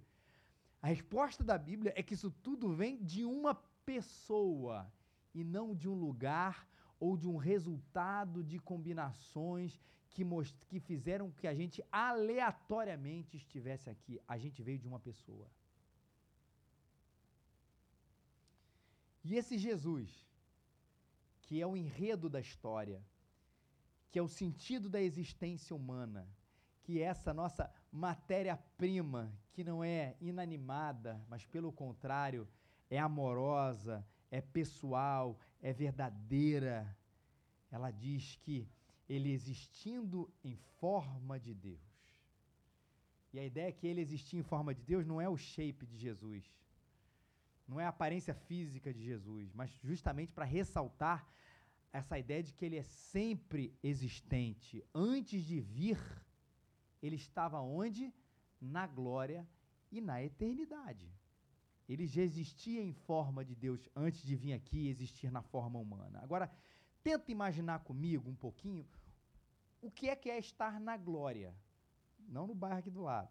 A 0.80 0.86
resposta 0.88 1.42
da 1.42 1.58
Bíblia 1.58 1.92
é 1.96 2.02
que 2.02 2.14
isso 2.14 2.30
tudo 2.30 2.72
vem 2.74 3.02
de 3.02 3.24
uma 3.24 3.54
pessoa 3.84 4.90
e 5.34 5.42
não 5.42 5.74
de 5.74 5.88
um 5.88 5.94
lugar 5.94 6.68
ou 7.00 7.16
de 7.16 7.28
um 7.28 7.36
resultado 7.36 8.42
de 8.42 8.58
combinações 8.58 9.80
que, 10.10 10.24
que 10.68 10.80
fizeram 10.80 11.30
que 11.30 11.46
a 11.46 11.54
gente 11.54 11.84
aleatoriamente 11.90 13.36
estivesse 13.36 13.90
aqui. 13.90 14.20
A 14.26 14.36
gente 14.38 14.62
veio 14.62 14.78
de 14.78 14.86
uma 14.86 15.00
pessoa. 15.00 15.48
E 19.24 19.34
esse 19.34 19.58
Jesus, 19.58 20.26
que 21.42 21.60
é 21.60 21.66
o 21.66 21.76
enredo 21.76 22.28
da 22.28 22.40
história, 22.40 23.02
que 24.10 24.18
é 24.18 24.22
o 24.22 24.28
sentido 24.28 24.88
da 24.88 25.00
existência 25.00 25.74
humana, 25.74 26.26
que 26.82 27.00
é 27.00 27.04
essa 27.04 27.34
nossa 27.34 27.70
matéria-prima, 27.90 29.32
que 29.52 29.64
não 29.64 29.82
é 29.82 30.16
inanimada, 30.20 31.24
mas 31.28 31.44
pelo 31.46 31.72
contrário, 31.72 32.48
é 32.90 32.98
amorosa, 32.98 34.06
é 34.30 34.40
pessoal, 34.40 35.38
é 35.60 35.72
verdadeira. 35.72 36.96
Ela 37.70 37.90
diz 37.90 38.36
que 38.36 38.68
ele 39.08 39.30
existindo 39.30 40.30
em 40.44 40.54
forma 40.80 41.38
de 41.40 41.54
Deus. 41.54 41.80
E 43.32 43.38
a 43.38 43.44
ideia 43.44 43.68
é 43.68 43.72
que 43.72 43.86
ele 43.86 44.00
existir 44.00 44.36
em 44.36 44.42
forma 44.42 44.74
de 44.74 44.82
Deus 44.82 45.06
não 45.06 45.20
é 45.20 45.28
o 45.28 45.36
shape 45.36 45.86
de 45.86 45.98
Jesus, 45.98 46.44
não 47.66 47.78
é 47.78 47.84
a 47.84 47.90
aparência 47.90 48.34
física 48.34 48.92
de 48.92 49.02
Jesus, 49.04 49.52
mas 49.52 49.70
justamente 49.82 50.32
para 50.32 50.44
ressaltar 50.44 51.28
essa 51.92 52.18
ideia 52.18 52.42
de 52.42 52.52
que 52.52 52.64
ele 52.64 52.76
é 52.76 52.82
sempre 52.82 53.74
existente. 53.82 54.84
Antes 54.94 55.42
de 55.44 55.60
vir, 55.60 55.98
ele 57.02 57.16
estava 57.16 57.60
onde? 57.60 58.12
Na 58.60 58.86
glória 58.86 59.46
e 59.90 60.00
na 60.00 60.22
eternidade. 60.22 61.12
Ele 61.88 62.06
já 62.06 62.22
existia 62.22 62.82
em 62.82 62.92
forma 62.92 63.44
de 63.44 63.54
Deus 63.54 63.88
antes 63.96 64.22
de 64.22 64.36
vir 64.36 64.52
aqui 64.52 64.88
existir 64.88 65.30
na 65.30 65.42
forma 65.42 65.78
humana. 65.78 66.20
Agora, 66.22 66.50
tenta 67.02 67.32
imaginar 67.32 67.78
comigo 67.80 68.28
um 68.28 68.34
pouquinho 68.34 68.86
o 69.80 69.90
que 69.90 70.08
é 70.08 70.16
que 70.16 70.28
é 70.28 70.38
estar 70.38 70.78
na 70.78 70.96
glória, 70.96 71.54
não 72.18 72.46
no 72.46 72.54
bairro 72.54 72.78
aqui 72.78 72.90
do 72.90 73.02
lado. 73.02 73.30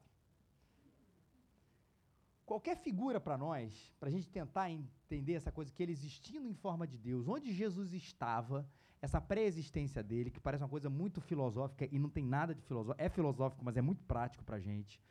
Qualquer 2.46 2.78
figura 2.78 3.20
para 3.20 3.38
nós, 3.38 3.94
para 4.00 4.08
a 4.08 4.12
gente 4.12 4.30
tentar 4.30 4.72
entender 4.72 5.34
essa 5.34 5.52
coisa, 5.52 5.72
que 5.72 5.84
ele 5.84 5.92
existindo 5.92 6.48
em 6.48 6.54
forma 6.54 6.88
de 6.88 6.98
Deus, 6.98 7.28
onde 7.28 7.54
Jesus 7.54 7.92
estava, 7.94 8.68
essa 9.02 9.22
pré-existência 9.22 10.02
dele, 10.02 10.32
que 10.32 10.40
parece 10.40 10.64
uma 10.64 10.70
coisa 10.70 10.90
muito 10.90 11.22
filosófica 11.22 11.88
e 11.92 12.00
não 12.00 12.10
tem 12.10 12.26
nada 12.26 12.54
de 12.54 12.62
filosófico, 12.62 13.04
é 13.04 13.10
filosófico, 13.10 13.64
mas 13.64 13.78
é 13.78 13.82
muito 13.82 14.04
prático 14.04 14.44
para 14.44 14.58
a 14.58 14.60
gente. 14.60 15.02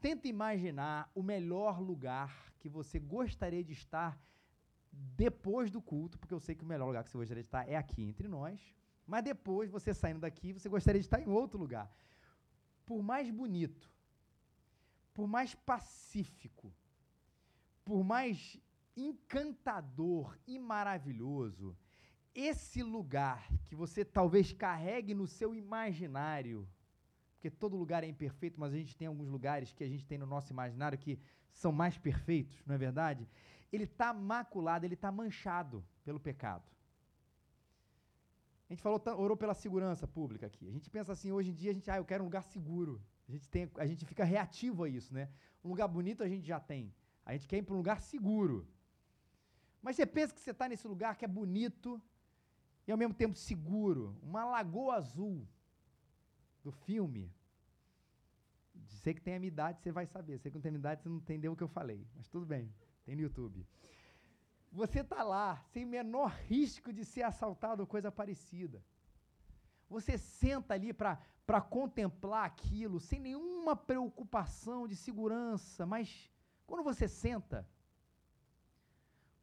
Tenta 0.00 0.28
imaginar 0.28 1.10
o 1.14 1.22
melhor 1.22 1.80
lugar 1.80 2.52
que 2.58 2.68
você 2.68 2.98
gostaria 2.98 3.62
de 3.62 3.72
estar 3.72 4.18
depois 4.92 5.70
do 5.70 5.80
culto, 5.80 6.18
porque 6.18 6.34
eu 6.34 6.40
sei 6.40 6.54
que 6.54 6.64
o 6.64 6.66
melhor 6.66 6.86
lugar 6.86 7.02
que 7.02 7.10
você 7.10 7.18
gostaria 7.18 7.42
de 7.42 7.48
estar 7.48 7.68
é 7.68 7.76
aqui 7.76 8.02
entre 8.02 8.28
nós, 8.28 8.60
mas 9.06 9.24
depois, 9.24 9.70
você 9.70 9.92
saindo 9.92 10.20
daqui, 10.20 10.52
você 10.52 10.68
gostaria 10.68 11.00
de 11.00 11.06
estar 11.06 11.20
em 11.20 11.28
outro 11.28 11.58
lugar. 11.58 11.90
Por 12.86 13.02
mais 13.02 13.30
bonito, 13.30 13.90
por 15.12 15.26
mais 15.26 15.54
pacífico, 15.54 16.72
por 17.84 18.04
mais 18.04 18.58
encantador 18.96 20.38
e 20.46 20.58
maravilhoso, 20.58 21.76
esse 22.34 22.82
lugar 22.82 23.46
que 23.66 23.74
você 23.74 24.04
talvez 24.04 24.52
carregue 24.52 25.14
no 25.14 25.26
seu 25.26 25.54
imaginário, 25.54 26.68
porque 27.34 27.50
todo 27.50 27.76
lugar 27.76 28.04
é 28.04 28.06
imperfeito, 28.06 28.58
mas 28.58 28.72
a 28.72 28.76
gente 28.76 28.96
tem 28.96 29.06
alguns 29.06 29.28
lugares 29.28 29.72
que 29.72 29.84
a 29.84 29.88
gente 29.88 30.06
tem 30.06 30.18
no 30.18 30.26
nosso 30.26 30.52
imaginário 30.52 30.98
que 30.98 31.18
são 31.50 31.72
mais 31.72 31.98
perfeitos, 31.98 32.62
não 32.66 32.74
é 32.74 32.78
verdade? 32.78 33.28
Ele 33.72 33.84
está 33.84 34.12
maculado, 34.12 34.86
ele 34.86 34.94
está 34.94 35.10
manchado 35.10 35.84
pelo 36.04 36.20
pecado. 36.20 36.64
A 38.68 38.72
gente 38.72 38.82
falou, 38.82 39.02
orou 39.18 39.36
pela 39.36 39.52
segurança 39.52 40.06
pública 40.06 40.46
aqui. 40.46 40.66
A 40.66 40.72
gente 40.72 40.88
pensa 40.88 41.12
assim, 41.12 41.30
hoje 41.30 41.50
em 41.50 41.54
dia, 41.54 41.70
a 41.70 41.74
gente, 41.74 41.90
ah, 41.90 41.98
eu 41.98 42.04
quero 42.04 42.22
um 42.24 42.26
lugar 42.26 42.42
seguro. 42.42 43.02
A 43.28 43.32
gente, 43.32 43.48
tem, 43.48 43.70
a 43.76 43.86
gente 43.86 44.06
fica 44.06 44.24
reativo 44.24 44.84
a 44.84 44.88
isso, 44.88 45.12
né? 45.12 45.28
Um 45.62 45.68
lugar 45.68 45.88
bonito 45.88 46.22
a 46.22 46.28
gente 46.28 46.46
já 46.46 46.58
tem. 46.58 46.94
A 47.24 47.32
gente 47.32 47.46
quer 47.46 47.58
ir 47.58 47.62
para 47.62 47.74
um 47.74 47.78
lugar 47.78 48.00
seguro. 48.00 48.66
Mas 49.82 49.96
você 49.96 50.06
pensa 50.06 50.34
que 50.34 50.40
você 50.40 50.52
está 50.52 50.68
nesse 50.68 50.88
lugar 50.88 51.16
que 51.16 51.24
é 51.24 51.28
bonito 51.28 52.00
e 52.86 52.92
ao 52.92 52.98
mesmo 52.98 53.14
tempo 53.14 53.36
seguro. 53.36 54.16
Uma 54.22 54.44
lagoa 54.44 54.96
azul 54.96 55.46
do 56.62 56.70
filme. 56.70 57.32
Sei 59.02 59.14
que 59.14 59.20
tem 59.20 59.36
a 59.36 59.38
minha 59.38 59.48
idade, 59.48 59.80
você 59.80 59.92
vai 59.92 60.06
saber. 60.06 60.38
Sei 60.38 60.50
que 60.50 60.56
não 60.56 60.62
tem 60.62 60.70
a 60.70 60.72
minha 60.72 60.80
idade, 60.80 61.02
você 61.02 61.08
não 61.08 61.16
entendeu 61.16 61.52
o 61.52 61.56
que 61.56 61.62
eu 61.62 61.68
falei. 61.68 62.06
Mas 62.16 62.28
tudo 62.28 62.46
bem, 62.46 62.72
tem 63.04 63.16
no 63.16 63.22
YouTube. 63.22 63.66
Você 64.70 65.00
está 65.00 65.22
lá, 65.22 65.62
sem 65.72 65.84
menor 65.84 66.30
risco 66.46 66.92
de 66.92 67.04
ser 67.04 67.22
assaltado 67.22 67.82
ou 67.82 67.86
coisa 67.86 68.10
parecida. 68.10 68.82
Você 69.88 70.16
senta 70.16 70.72
ali 70.72 70.92
para 70.94 71.60
contemplar 71.60 72.46
aquilo, 72.46 72.98
sem 72.98 73.20
nenhuma 73.20 73.76
preocupação 73.76 74.88
de 74.88 74.96
segurança, 74.96 75.84
mas 75.84 76.30
quando 76.66 76.82
você 76.82 77.06
senta, 77.06 77.68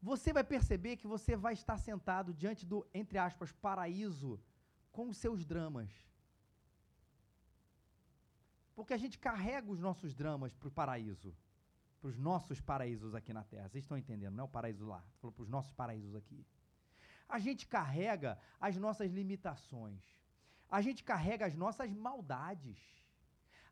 você 0.02 0.32
vai 0.32 0.44
perceber 0.44 0.98
que 0.98 1.08
você 1.08 1.36
vai 1.36 1.54
estar 1.54 1.78
sentado 1.78 2.34
diante 2.34 2.66
do, 2.66 2.88
entre 2.94 3.18
aspas, 3.18 3.52
paraíso 3.52 4.40
com 4.92 5.10
os 5.10 5.18
seus 5.18 5.46
dramas. 5.46 5.92
Porque 8.76 8.94
a 8.94 8.98
gente 8.98 9.20
carrega 9.20 9.70
os 9.70 9.80
nossos 9.80 10.16
dramas 10.16 10.54
para 10.56 10.70
o 10.70 10.72
paraíso 10.72 11.36
para 12.00 12.10
os 12.10 12.18
nossos 12.18 12.62
paraísos 12.62 13.14
aqui 13.14 13.34
na 13.34 13.44
Terra. 13.44 13.68
Vocês 13.68 13.84
estão 13.84 13.98
entendendo? 13.98 14.34
Não 14.34 14.46
é 14.46 14.48
o 14.48 14.50
paraíso 14.50 14.86
lá. 14.86 15.04
Falou 15.20 15.34
para 15.34 15.44
os 15.44 15.50
nossos 15.50 15.74
paraísos 15.74 16.16
aqui. 16.16 16.46
A 17.28 17.40
gente 17.40 17.68
carrega 17.68 18.40
as 18.60 18.78
nossas 18.78 19.12
limitações. 19.12 20.02
A 20.70 20.82
gente 20.82 21.04
carrega 21.04 21.46
as 21.46 21.56
nossas 21.56 21.92
maldades. 21.92 22.80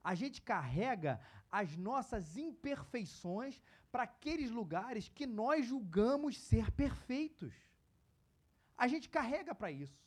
A 0.04 0.14
gente 0.14 0.42
carrega 0.42 1.20
as 1.52 1.76
nossas 1.78 2.38
imperfeições 2.38 3.62
para 3.98 4.04
aqueles 4.04 4.51
lugares 4.51 5.10
que 5.10 5.25
nós 5.25 5.66
julgamos 5.66 6.38
ser 6.38 6.70
perfeitos. 6.70 7.51
A 8.77 8.88
gente 8.88 9.10
carrega 9.10 9.56
para 9.56 9.72
isso. 9.72 10.00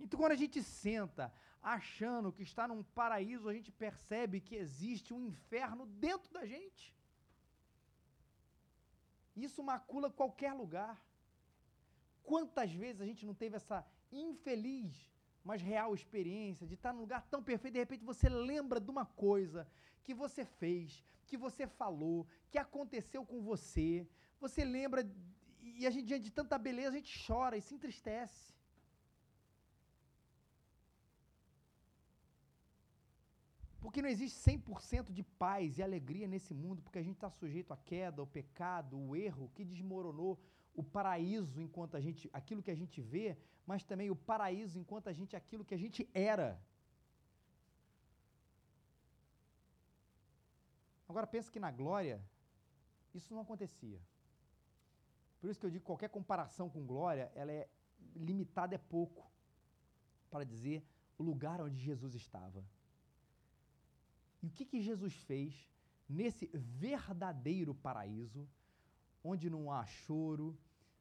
Então, 0.00 0.18
quando 0.18 0.32
a 0.32 0.42
gente 0.42 0.62
senta 0.62 1.30
achando 1.62 2.32
que 2.32 2.42
está 2.42 2.66
num 2.66 2.82
paraíso, 2.82 3.46
a 3.46 3.52
gente 3.52 3.70
percebe 3.70 4.40
que 4.40 4.56
existe 4.56 5.12
um 5.12 5.20
inferno 5.20 5.84
dentro 5.84 6.32
da 6.32 6.46
gente. 6.46 6.96
Isso 9.36 9.62
macula 9.62 10.10
qualquer 10.10 10.54
lugar. 10.54 10.98
Quantas 12.22 12.72
vezes 12.72 13.02
a 13.02 13.04
gente 13.04 13.26
não 13.26 13.34
teve 13.34 13.56
essa 13.56 13.86
infeliz, 14.10 15.06
mas 15.44 15.60
real 15.60 15.94
experiência 15.94 16.66
de 16.66 16.72
estar 16.72 16.94
num 16.94 17.00
lugar 17.00 17.20
tão 17.28 17.42
perfeito, 17.42 17.74
de 17.74 17.80
repente 17.80 18.06
você 18.06 18.26
lembra 18.30 18.80
de 18.80 18.90
uma 18.90 19.04
coisa 19.04 19.68
que 20.04 20.14
você 20.14 20.44
fez, 20.44 21.04
que 21.26 21.36
você 21.36 21.66
falou, 21.66 22.26
que 22.50 22.58
aconteceu 22.58 23.24
com 23.24 23.40
você. 23.42 24.06
Você 24.40 24.64
lembra, 24.64 25.00
e 25.60 25.86
a 25.86 25.90
gente, 25.90 26.06
diante 26.06 26.24
de 26.24 26.30
tanta 26.30 26.56
beleza, 26.56 26.90
a 26.90 27.00
gente 27.00 27.26
chora 27.26 27.56
e 27.56 27.62
se 27.62 27.74
entristece. 27.74 28.48
Porque 33.80 34.02
não 34.02 34.08
existe 34.08 34.38
100% 34.50 35.12
de 35.12 35.22
paz 35.22 35.78
e 35.78 35.82
alegria 35.82 36.26
nesse 36.26 36.52
mundo, 36.52 36.82
porque 36.82 36.98
a 36.98 37.02
gente 37.02 37.14
está 37.14 37.30
sujeito 37.30 37.72
à 37.72 37.76
queda, 37.76 38.20
ao 38.20 38.26
pecado, 38.26 38.98
o 38.98 39.14
erro 39.14 39.50
que 39.54 39.64
desmoronou 39.64 40.38
o 40.74 40.82
paraíso 40.82 41.60
enquanto 41.60 41.96
a 41.96 42.00
gente, 42.00 42.28
aquilo 42.32 42.62
que 42.62 42.70
a 42.70 42.74
gente 42.74 43.00
vê, 43.00 43.36
mas 43.66 43.84
também 43.84 44.10
o 44.10 44.16
paraíso 44.16 44.78
enquanto 44.78 45.08
a 45.08 45.12
gente, 45.12 45.34
aquilo 45.36 45.64
que 45.64 45.74
a 45.74 45.78
gente 45.78 46.08
era. 46.12 46.60
Agora 51.08 51.26
pensa 51.26 51.50
que 51.50 51.58
na 51.58 51.70
glória 51.70 52.22
isso 53.14 53.32
não 53.32 53.40
acontecia. 53.40 54.00
Por 55.40 55.50
isso 55.50 55.58
que 55.58 55.66
eu 55.66 55.70
digo 55.70 55.82
que 55.82 55.86
qualquer 55.86 56.10
comparação 56.10 56.68
com 56.68 56.84
glória, 56.84 57.30
ela 57.34 57.50
é 57.50 57.68
limitada 58.14 58.74
é 58.74 58.78
pouco 58.78 59.30
para 60.30 60.44
dizer 60.44 60.84
o 61.16 61.22
lugar 61.22 61.60
onde 61.60 61.78
Jesus 61.78 62.14
estava. 62.14 62.64
E 64.42 64.46
o 64.46 64.50
que, 64.50 64.64
que 64.64 64.80
Jesus 64.80 65.14
fez 65.14 65.70
nesse 66.08 66.46
verdadeiro 66.54 67.74
paraíso, 67.74 68.48
onde 69.22 69.50
não 69.50 69.72
há 69.72 69.84
choro, 69.86 70.56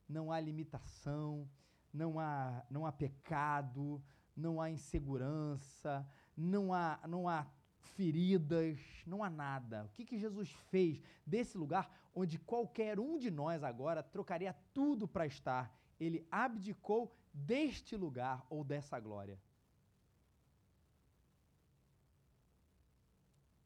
não 0.07 0.31
há 0.31 0.39
limitação, 0.39 1.49
não 1.93 2.19
há, 2.19 2.65
não 2.69 2.85
há 2.85 2.91
pecado, 2.91 4.01
não 4.35 4.61
há 4.61 4.69
insegurança, 4.69 6.07
não 6.35 6.73
há, 6.73 6.99
não 7.07 7.27
há 7.27 7.47
feridas, 7.87 8.79
não 9.05 9.23
há 9.23 9.29
nada. 9.29 9.85
O 9.85 9.89
que, 9.89 10.05
que 10.05 10.17
Jesus 10.17 10.49
fez 10.69 11.01
desse 11.25 11.57
lugar 11.57 11.91
onde 12.13 12.37
qualquer 12.37 12.99
um 12.99 13.17
de 13.17 13.31
nós 13.31 13.63
agora 13.63 14.03
trocaria 14.03 14.53
tudo 14.73 15.07
para 15.07 15.25
estar? 15.25 15.75
Ele 15.99 16.27
abdicou 16.31 17.15
deste 17.33 17.95
lugar 17.95 18.45
ou 18.49 18.63
dessa 18.63 18.99
glória. 18.99 19.39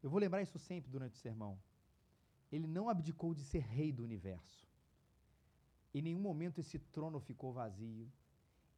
Eu 0.01 0.09
vou 0.09 0.19
lembrar 0.19 0.41
isso 0.41 0.57
sempre 0.57 0.89
durante 0.89 1.13
o 1.13 1.19
sermão. 1.19 1.59
Ele 2.51 2.67
não 2.67 2.89
abdicou 2.89 3.33
de 3.33 3.43
ser 3.43 3.59
rei 3.59 3.91
do 3.91 4.03
universo. 4.03 4.67
Em 5.93 6.01
nenhum 6.01 6.19
momento 6.19 6.59
esse 6.59 6.79
trono 6.79 7.19
ficou 7.19 7.53
vazio. 7.53 8.11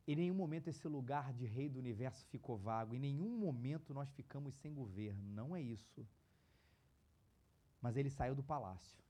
Em 0.05 0.15
nenhum 0.15 0.35
momento 0.35 0.67
esse 0.67 0.87
lugar 0.87 1.33
de 1.33 1.45
rei 1.45 1.69
do 1.69 1.79
universo 1.79 2.25
ficou 2.27 2.57
vago. 2.57 2.93
Em 2.93 2.99
nenhum 2.99 3.37
momento 3.37 3.93
nós 3.93 4.11
ficamos 4.11 4.53
sem 4.55 4.73
governo. 4.73 5.23
Não 5.31 5.55
é 5.55 5.61
isso. 5.61 6.05
Mas 7.81 7.95
ele 7.95 8.09
saiu 8.09 8.35
do 8.35 8.43
palácio. 8.43 9.01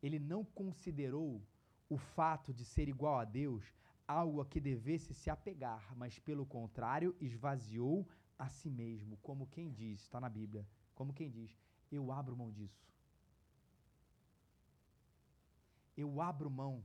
Ele 0.00 0.18
não 0.18 0.44
considerou 0.44 1.42
o 1.88 1.98
fato 1.98 2.52
de 2.52 2.64
ser 2.64 2.88
igual 2.88 3.18
a 3.18 3.24
Deus 3.24 3.64
algo 4.06 4.40
a 4.40 4.46
que 4.46 4.60
devesse 4.60 5.14
se 5.14 5.30
apegar, 5.30 5.96
mas 5.96 6.18
pelo 6.18 6.44
contrário, 6.44 7.16
esvaziou 7.20 8.06
a 8.38 8.48
si 8.48 8.68
mesmo, 8.68 9.16
como 9.18 9.46
quem 9.46 9.72
diz, 9.72 10.00
está 10.02 10.20
na 10.20 10.28
Bíblia, 10.28 10.66
como 10.94 11.12
quem 11.12 11.30
diz, 11.30 11.56
eu 11.90 12.12
abro 12.12 12.36
mão 12.36 12.50
disso. 12.50 12.92
Eu 15.96 16.20
abro 16.20 16.50
mão 16.50 16.84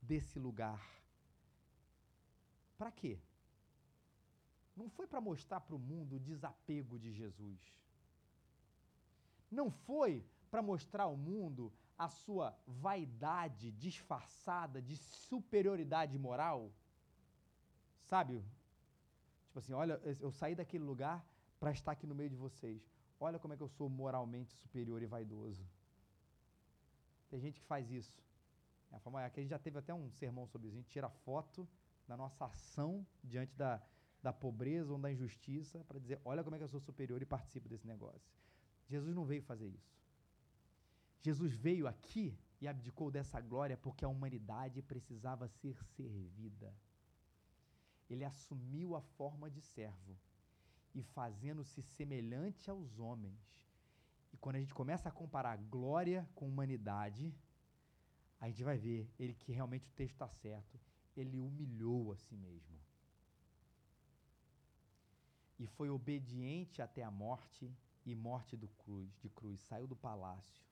desse 0.00 0.38
lugar. 0.38 0.80
Para 2.78 2.90
quê? 2.90 3.18
Não 4.76 4.88
foi 4.88 5.06
para 5.06 5.20
mostrar 5.20 5.60
para 5.60 5.76
o 5.76 5.78
mundo 5.78 6.16
o 6.16 6.20
desapego 6.20 6.98
de 6.98 7.12
Jesus. 7.12 7.60
Não 9.50 9.70
foi 9.70 10.24
para 10.50 10.62
mostrar 10.62 11.04
ao 11.04 11.16
mundo 11.16 11.72
a 11.98 12.08
sua 12.08 12.58
vaidade 12.66 13.72
disfarçada 13.72 14.80
de 14.80 14.96
superioridade 14.96 16.18
moral. 16.18 16.72
Sabe, 18.06 18.42
Tipo 19.50 19.58
assim, 19.58 19.72
olha, 19.72 20.00
eu 20.20 20.30
saí 20.30 20.54
daquele 20.54 20.84
lugar 20.84 21.26
para 21.58 21.72
estar 21.72 21.90
aqui 21.90 22.06
no 22.06 22.14
meio 22.14 22.30
de 22.30 22.36
vocês. 22.36 22.88
Olha 23.18 23.36
como 23.36 23.52
é 23.52 23.56
que 23.56 23.62
eu 23.64 23.68
sou 23.68 23.88
moralmente 23.88 24.54
superior 24.54 25.02
e 25.02 25.06
vaidoso. 25.06 25.66
Tem 27.28 27.40
gente 27.40 27.58
que 27.58 27.66
faz 27.66 27.90
isso. 27.90 28.14
É 28.90 28.96
a 28.96 29.00
forma, 29.00 29.20
a 29.20 29.28
gente 29.28 29.48
já 29.48 29.58
teve 29.58 29.78
até 29.78 29.94
um 29.94 30.10
sermão 30.10 30.46
sobre 30.46 30.68
isso. 30.68 30.76
A 30.76 30.80
gente 30.80 30.90
tira 30.90 31.08
foto 31.08 31.68
da 32.06 32.16
nossa 32.16 32.46
ação 32.46 33.06
diante 33.22 33.54
da, 33.54 33.82
da 34.22 34.32
pobreza 34.32 34.92
ou 34.92 34.98
da 34.98 35.12
injustiça 35.12 35.84
para 35.84 35.98
dizer, 35.98 36.20
olha 36.24 36.42
como 36.42 36.56
é 36.56 36.58
que 36.58 36.64
eu 36.64 36.68
sou 36.68 36.80
superior 36.80 37.20
e 37.22 37.26
participo 37.26 37.68
desse 37.68 37.86
negócio. 37.86 38.32
Jesus 38.88 39.14
não 39.14 39.24
veio 39.24 39.42
fazer 39.42 39.68
isso. 39.68 39.98
Jesus 41.22 41.52
veio 41.54 41.86
aqui 41.86 42.36
e 42.60 42.66
abdicou 42.66 43.10
dessa 43.10 43.40
glória 43.40 43.76
porque 43.76 44.04
a 44.04 44.08
humanidade 44.08 44.82
precisava 44.82 45.46
ser 45.48 45.80
servida 45.94 46.74
ele 48.12 48.24
assumiu 48.24 48.96
a 48.96 49.00
forma 49.00 49.48
de 49.48 49.60
servo 49.60 50.18
e 50.92 51.02
fazendo-se 51.02 51.80
semelhante 51.80 52.68
aos 52.68 52.98
homens. 52.98 53.38
E 54.32 54.36
quando 54.36 54.56
a 54.56 54.58
gente 54.58 54.74
começa 54.74 55.08
a 55.08 55.12
comparar 55.12 55.56
glória 55.56 56.28
com 56.34 56.48
humanidade, 56.48 57.32
a 58.40 58.48
gente 58.48 58.64
vai 58.64 58.78
ver 58.78 59.08
ele 59.18 59.34
que 59.34 59.52
realmente 59.52 59.86
o 59.86 59.92
texto 59.92 60.14
está 60.14 60.28
certo. 60.28 60.80
Ele 61.16 61.38
humilhou 61.38 62.12
a 62.12 62.16
si 62.16 62.34
mesmo. 62.36 62.78
E 65.58 65.66
foi 65.66 65.90
obediente 65.90 66.80
até 66.80 67.02
a 67.02 67.10
morte 67.10 67.70
e 68.06 68.14
morte 68.14 68.56
do 68.56 68.66
cruz, 68.68 69.14
de 69.18 69.28
cruz. 69.28 69.60
Saiu 69.60 69.86
do 69.86 69.94
palácio. 69.94 70.64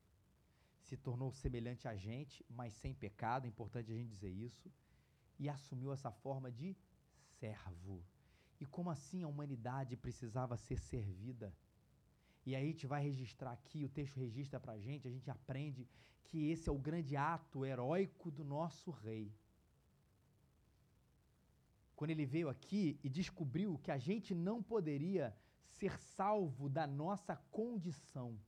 Se 0.80 0.96
tornou 0.96 1.30
semelhante 1.30 1.86
a 1.86 1.94
gente, 1.94 2.42
mas 2.48 2.72
sem 2.74 2.94
pecado, 2.94 3.44
é 3.44 3.48
importante 3.48 3.92
a 3.92 3.94
gente 3.94 4.08
dizer 4.08 4.30
isso. 4.30 4.72
E 5.38 5.46
assumiu 5.46 5.92
essa 5.92 6.10
forma 6.10 6.50
de 6.50 6.74
servo. 7.38 8.02
E 8.58 8.64
como 8.64 8.90
assim 8.90 9.22
a 9.22 9.28
humanidade 9.28 9.94
precisava 9.94 10.56
ser 10.56 10.78
servida? 10.78 11.54
E 12.44 12.54
aí 12.54 12.64
a 12.64 12.66
gente 12.66 12.86
vai 12.86 13.02
registrar 13.02 13.52
aqui, 13.52 13.84
o 13.84 13.88
texto 13.88 14.16
registra 14.16 14.58
para 14.58 14.72
a 14.72 14.78
gente, 14.78 15.06
a 15.06 15.10
gente 15.10 15.30
aprende 15.30 15.86
que 16.24 16.50
esse 16.50 16.68
é 16.68 16.72
o 16.72 16.78
grande 16.78 17.16
ato 17.16 17.64
heróico 17.64 18.30
do 18.30 18.44
nosso 18.44 18.90
rei. 18.90 19.32
Quando 21.96 22.10
ele 22.10 22.26
veio 22.26 22.48
aqui 22.48 22.98
e 23.02 23.08
descobriu 23.08 23.78
que 23.78 23.90
a 23.90 23.98
gente 23.98 24.34
não 24.34 24.62
poderia 24.62 25.36
ser 25.66 25.98
salvo 25.98 26.68
da 26.68 26.86
nossa 26.86 27.36
condição. 27.50 28.38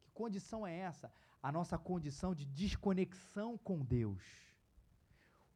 Que 0.00 0.10
condição 0.12 0.66
é 0.66 0.76
essa? 0.76 1.12
A 1.42 1.50
nossa 1.50 1.76
condição 1.76 2.34
de 2.34 2.44
desconexão 2.44 3.58
com 3.58 3.84
Deus. 3.84 4.22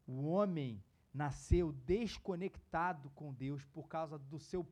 O 0.07 0.25
homem 0.27 0.83
nasceu 1.13 1.73
desconectado 1.73 3.11
com 3.11 3.33
Deus 3.33 3.65
por 3.67 3.87
causa 3.89 4.19
do 4.19 4.39
seu 4.39 4.67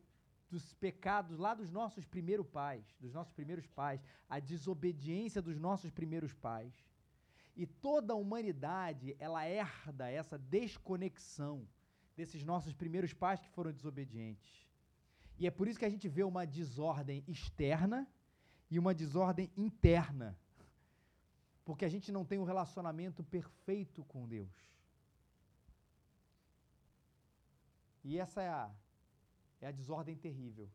dos 0.50 0.74
pecados 0.74 1.38
lá 1.38 1.54
dos 1.54 1.70
nossos 1.70 2.04
primeiros 2.04 2.46
pais, 2.46 2.84
dos 3.00 3.12
nossos 3.12 3.32
primeiros 3.32 3.66
pais, 3.68 4.02
a 4.28 4.40
desobediência 4.40 5.40
dos 5.40 5.58
nossos 5.58 5.90
primeiros 5.90 6.34
pais. 6.34 6.74
E 7.56 7.66
toda 7.66 8.12
a 8.12 8.16
humanidade, 8.16 9.14
ela 9.18 9.46
herda 9.46 10.10
essa 10.10 10.36
desconexão 10.36 11.66
desses 12.16 12.42
nossos 12.42 12.72
primeiros 12.72 13.12
pais 13.12 13.40
que 13.40 13.48
foram 13.50 13.72
desobedientes. 13.72 14.68
E 15.38 15.46
é 15.46 15.50
por 15.50 15.68
isso 15.68 15.78
que 15.78 15.84
a 15.84 15.90
gente 15.90 16.08
vê 16.08 16.22
uma 16.22 16.46
desordem 16.46 17.24
externa 17.26 18.06
e 18.70 18.78
uma 18.78 18.92
desordem 18.92 19.50
interna. 19.56 20.36
Porque 21.64 21.84
a 21.84 21.88
gente 21.88 22.10
não 22.10 22.24
tem 22.24 22.38
um 22.38 22.44
relacionamento 22.44 23.22
perfeito 23.22 24.04
com 24.04 24.26
Deus. 24.26 24.52
E 28.02 28.18
essa 28.18 28.42
é 29.60 29.66
a, 29.68 29.70
desordem 29.70 30.16
terrível. 30.16 30.68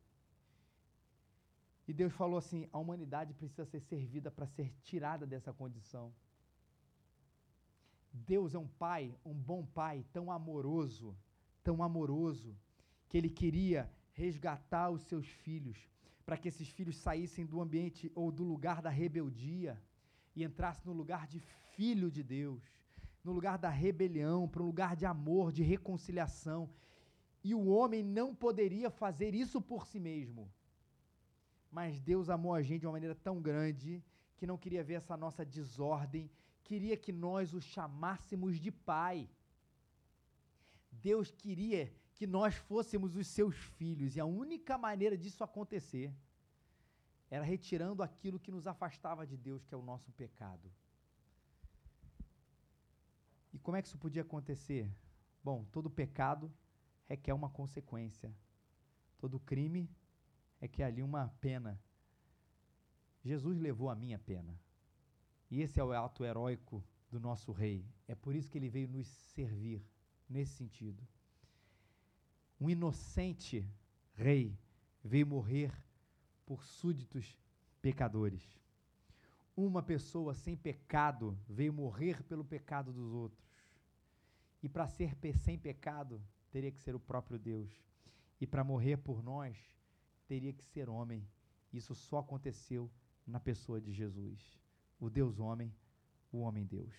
E 1.87 1.93
Deus 1.93 2.13
falou 2.13 2.37
assim: 2.37 2.67
a 2.71 2.79
humanidade 2.79 3.33
precisa 3.33 3.65
ser 3.65 3.81
servida 3.81 4.31
para 4.31 4.47
ser 4.47 4.73
tirada 4.83 5.25
dessa 5.25 5.53
condição. 5.53 6.13
Deus 8.11 8.55
é 8.55 8.57
um 8.59 8.67
pai, 8.67 9.13
um 9.25 9.33
bom 9.33 9.65
pai, 9.65 10.05
tão 10.13 10.31
amoroso, 10.31 11.15
tão 11.63 11.83
amoroso, 11.83 12.55
que 13.09 13.17
ele 13.17 13.29
queria 13.29 13.91
resgatar 14.13 14.89
os 14.89 15.03
seus 15.03 15.27
filhos, 15.27 15.77
para 16.25 16.37
que 16.37 16.47
esses 16.47 16.69
filhos 16.69 16.97
saíssem 16.97 17.45
do 17.45 17.61
ambiente 17.61 18.11
ou 18.15 18.31
do 18.31 18.43
lugar 18.43 18.81
da 18.81 18.89
rebeldia 18.89 19.79
e 20.35 20.43
entrassem 20.43 20.85
no 20.85 20.93
lugar 20.93 21.27
de 21.27 21.39
filho 21.75 22.09
de 22.09 22.23
Deus. 22.23 22.63
no 23.23 23.31
lugar 23.31 23.57
da 23.57 23.69
rebelião, 23.69 24.47
para 24.47 24.61
um 24.61 24.67
lugar 24.67 24.95
de 24.95 25.03
amor, 25.03 25.51
de 25.51 25.63
reconciliação. 25.63 26.69
E 27.47 27.53
o 27.53 27.67
homem 27.67 28.01
não 28.01 28.33
poderia 28.33 28.89
fazer 28.89 29.35
isso 29.35 29.61
por 29.61 29.85
si 29.85 29.99
mesmo. 29.99 30.51
Mas 31.69 31.99
Deus 31.99 32.27
amou 32.27 32.55
a 32.55 32.63
gente 32.63 32.79
de 32.79 32.87
uma 32.87 32.93
maneira 32.93 33.13
tão 33.13 33.39
grande 33.39 34.03
que 34.35 34.47
não 34.47 34.57
queria 34.57 34.83
ver 34.83 34.95
essa 34.95 35.15
nossa 35.15 35.45
desordem, 35.45 36.27
queria 36.63 36.97
que 36.97 37.11
nós 37.11 37.53
o 37.53 37.61
chamássemos 37.61 38.59
de 38.59 38.71
Pai. 38.71 39.29
Deus 40.91 41.29
queria 41.29 41.93
que 42.15 42.25
nós 42.25 42.55
fôssemos 42.55 43.15
os 43.15 43.27
seus 43.27 43.55
filhos, 43.77 44.15
e 44.15 44.19
a 44.19 44.25
única 44.25 44.75
maneira 44.75 45.15
disso 45.15 45.43
acontecer 45.43 46.11
era 47.29 47.43
retirando 47.43 48.01
aquilo 48.01 48.39
que 48.39 48.49
nos 48.49 48.65
afastava 48.65 49.23
de 49.27 49.37
Deus, 49.37 49.63
que 49.63 49.75
é 49.75 49.77
o 49.77 49.83
nosso 49.83 50.11
pecado. 50.13 50.67
E 53.53 53.59
como 53.59 53.77
é 53.77 53.83
que 53.83 53.87
isso 53.87 53.99
podia 53.99 54.23
acontecer? 54.23 54.91
Bom, 55.43 55.63
todo 55.71 55.91
pecado 55.91 56.51
requer 57.05 57.33
uma 57.33 57.49
consequência. 57.49 58.33
Todo 59.17 59.39
crime 59.39 59.89
requer 60.59 60.83
ali 60.83 61.01
uma 61.01 61.29
pena. 61.39 61.79
Jesus 63.23 63.57
levou 63.57 63.89
a 63.89 63.95
minha 63.95 64.19
pena. 64.19 64.59
E 65.49 65.61
esse 65.61 65.79
é 65.79 65.83
o 65.83 65.91
ato 65.91 66.23
heróico 66.23 66.83
do 67.11 67.19
nosso 67.19 67.51
rei. 67.51 67.85
É 68.07 68.15
por 68.15 68.35
isso 68.35 68.49
que 68.49 68.57
ele 68.57 68.69
veio 68.69 68.87
nos 68.87 69.07
servir 69.07 69.83
nesse 70.29 70.53
sentido. 70.53 71.07
Um 72.59 72.69
inocente 72.69 73.67
rei 74.13 74.57
veio 75.03 75.27
morrer 75.27 75.71
por 76.45 76.63
súditos 76.63 77.37
pecadores. 77.81 78.43
Uma 79.55 79.81
pessoa 79.81 80.33
sem 80.33 80.55
pecado 80.55 81.37
veio 81.47 81.73
morrer 81.73 82.23
pelo 82.23 82.43
pecado 82.43 82.91
dos 82.91 83.13
outros. 83.13 83.45
E 84.61 84.67
para 84.67 84.87
ser 84.87 85.15
sem 85.37 85.57
pecado, 85.57 86.21
teria 86.55 86.71
que 86.71 86.79
ser 86.79 86.95
o 86.95 86.99
próprio 87.01 87.37
Deus. 87.37 87.69
E 88.39 88.47
para 88.47 88.63
morrer 88.63 88.95
por 88.95 89.21
nós, 89.21 89.57
teria 90.25 90.53
que 90.53 90.63
ser 90.63 90.87
homem. 90.87 91.27
Isso 91.73 91.93
só 91.93 92.19
aconteceu 92.19 92.89
na 93.27 93.41
pessoa 93.41 93.81
de 93.81 93.91
Jesus, 93.91 94.39
o 94.97 95.09
Deus 95.09 95.37
homem, 95.37 95.75
o 96.31 96.37
homem 96.37 96.65
Deus. 96.65 96.95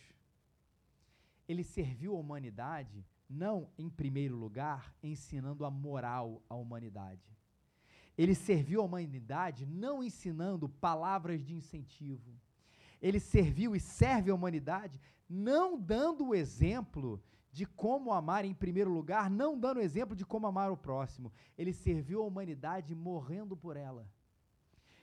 Ele 1.48 1.64
serviu 1.64 2.14
a 2.14 2.18
humanidade 2.18 3.02
não 3.30 3.70
em 3.78 3.88
primeiro 3.88 4.36
lugar 4.36 4.94
ensinando 5.02 5.64
a 5.64 5.70
moral 5.70 6.42
à 6.50 6.54
humanidade. 6.54 7.34
Ele 8.18 8.34
serviu 8.34 8.82
a 8.82 8.84
humanidade 8.84 9.64
não 9.64 10.04
ensinando 10.04 10.68
palavras 10.68 11.42
de 11.42 11.54
incentivo. 11.54 12.30
Ele 13.00 13.18
serviu 13.18 13.74
e 13.74 13.80
serve 13.80 14.30
a 14.30 14.34
humanidade 14.34 15.00
não 15.26 15.80
dando 15.80 16.26
o 16.26 16.34
exemplo 16.34 17.22
de 17.56 17.64
como 17.64 18.12
amar 18.12 18.44
em 18.44 18.52
primeiro 18.52 18.90
lugar, 18.90 19.30
não 19.30 19.58
dando 19.58 19.80
exemplo 19.80 20.14
de 20.14 20.26
como 20.26 20.46
amar 20.46 20.70
o 20.70 20.76
próximo. 20.76 21.32
Ele 21.56 21.72
serviu 21.72 22.20
a 22.20 22.26
humanidade 22.26 22.94
morrendo 22.94 23.56
por 23.56 23.78
ela. 23.78 24.06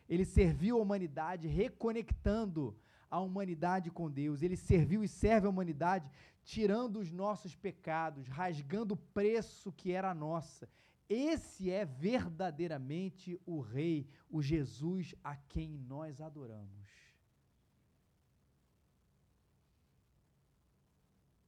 Ele 0.08 0.24
serviu 0.24 0.78
a 0.78 0.82
humanidade 0.84 1.48
reconectando 1.48 2.78
a 3.10 3.20
humanidade 3.20 3.90
com 3.90 4.08
Deus. 4.08 4.44
Ele 4.44 4.56
serviu 4.56 5.04
e 5.04 5.08
serve 5.08 5.48
a 5.48 5.50
humanidade 5.50 6.08
tirando 6.44 6.98
os 7.00 7.12
nossos 7.12 7.56
pecados, 7.56 8.28
rasgando 8.28 8.94
o 8.94 8.98
preço 8.98 9.72
que 9.72 9.92
era 9.92 10.14
nossa. 10.14 10.70
Esse 11.10 11.72
é 11.72 11.84
verdadeiramente 11.86 13.42
o 13.48 13.62
Rei, 13.62 14.08
o 14.30 14.44
Jesus 14.44 15.16
a 15.24 15.36
quem 15.36 15.72
nós 15.72 16.22
adoramos. 16.22 16.83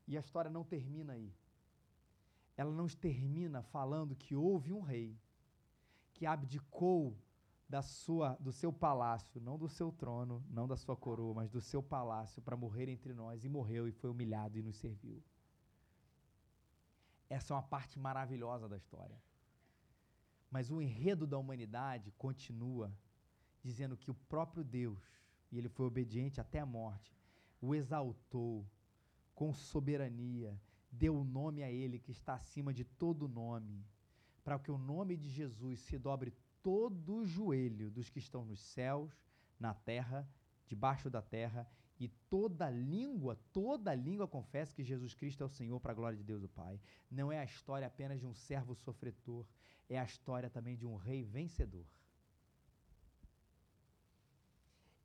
E 0.08 0.18
a 0.18 0.20
história 0.20 0.52
não 0.52 0.64
termina 0.64 1.14
aí. 1.14 1.34
Ela 2.56 2.72
não 2.72 2.88
termina 2.88 3.62
falando 3.64 4.16
que 4.16 4.36
houve 4.36 4.72
um 4.72 4.82
rei 4.82 5.18
que 6.14 6.26
abdicou 6.26 7.18
da 7.68 7.82
sua, 7.82 8.36
do 8.40 8.52
seu 8.54 8.72
palácio, 8.72 9.42
não 9.42 9.58
do 9.58 9.68
seu 9.68 9.92
trono, 9.92 10.44
não 10.50 10.68
da 10.68 10.78
sua 10.78 10.96
coroa, 10.96 11.34
mas 11.34 11.50
do 11.50 11.60
seu 11.60 11.82
palácio 11.82 12.42
para 12.42 12.56
morrer 12.56 12.88
entre 12.88 13.14
nós 13.14 13.44
e 13.44 13.50
morreu 13.50 13.88
e 13.88 13.92
foi 13.92 14.10
humilhado 14.10 14.58
e 14.58 14.62
nos 14.62 14.78
serviu. 14.78 15.22
Essa 17.28 17.54
é 17.54 17.56
uma 17.56 17.64
parte 17.64 17.98
maravilhosa 17.98 18.70
da 18.70 18.78
história. 18.78 19.20
Mas 20.50 20.70
o 20.72 20.82
enredo 20.82 21.26
da 21.26 21.38
humanidade 21.38 22.12
continua 22.12 22.96
dizendo 23.64 23.98
que 23.98 24.12
o 24.12 24.16
próprio 24.30 24.64
Deus, 24.64 25.04
e 25.52 25.58
ele 25.58 25.68
foi 25.68 25.88
obediente 25.88 26.40
até 26.40 26.60
a 26.60 26.66
morte, 26.66 27.18
o 27.60 27.74
exaltou 27.74 28.66
com 29.36 29.54
soberania, 29.54 30.60
deu 30.90 31.18
o 31.18 31.24
nome 31.24 31.62
a 31.62 31.70
ele 31.70 32.00
que 32.00 32.12
está 32.12 32.36
acima 32.36 32.74
de 32.74 32.86
todo 32.86 33.28
nome, 33.28 33.86
para 34.44 34.58
que 34.58 34.72
o 34.72 34.78
nome 34.78 35.18
de 35.18 35.30
Jesus 35.30 35.82
se 35.82 36.00
dobre 36.00 36.34
todo 36.64 37.18
o 37.18 37.26
joelho 37.26 37.92
dos 37.92 38.10
que 38.10 38.18
estão 38.18 38.46
nos 38.46 38.60
céus, 38.60 39.14
na 39.60 39.74
terra, 39.74 40.28
debaixo 40.66 41.10
da 41.10 41.22
terra, 41.22 41.70
e 42.00 42.08
toda 42.30 42.70
língua, 42.70 43.40
toda 43.54 43.94
língua 43.94 44.28
confessa 44.28 44.76
que 44.76 44.84
Jesus 44.84 45.14
Cristo 45.14 45.44
é 45.44 45.46
o 45.46 45.50
Senhor 45.50 45.80
para 45.80 45.92
a 45.92 45.96
glória 45.96 46.18
de 46.18 46.24
Deus 46.24 46.44
o 46.44 46.50
Pai. 46.50 46.80
Não 47.10 47.32
é 47.32 47.40
a 47.40 47.46
história 47.46 47.88
apenas 47.88 48.20
de 48.20 48.26
um 48.26 48.34
servo 48.34 48.76
sofredor, 48.76 49.46
é 49.88 50.00
a 50.00 50.04
história 50.04 50.50
também 50.50 50.76
de 50.76 50.86
um 50.86 50.96
rei 50.96 51.24
vencedor. 51.24 51.86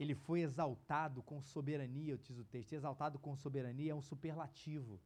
Ele 0.01 0.15
foi 0.15 0.41
exaltado 0.41 1.23
com 1.23 1.43
soberania, 1.43 2.17
diz 2.17 2.39
o 2.39 2.45
texto. 2.45 2.73
Exaltado 2.73 3.19
com 3.19 3.37
soberania 3.37 3.93
é 3.93 3.95
um 3.95 4.01
superlativo, 4.01 4.99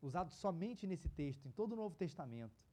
usado 0.00 0.30
somente 0.30 0.86
nesse 0.86 1.08
texto, 1.08 1.46
em 1.46 1.50
todo 1.50 1.72
o 1.72 1.76
Novo 1.76 1.96
Testamento. 1.96 2.64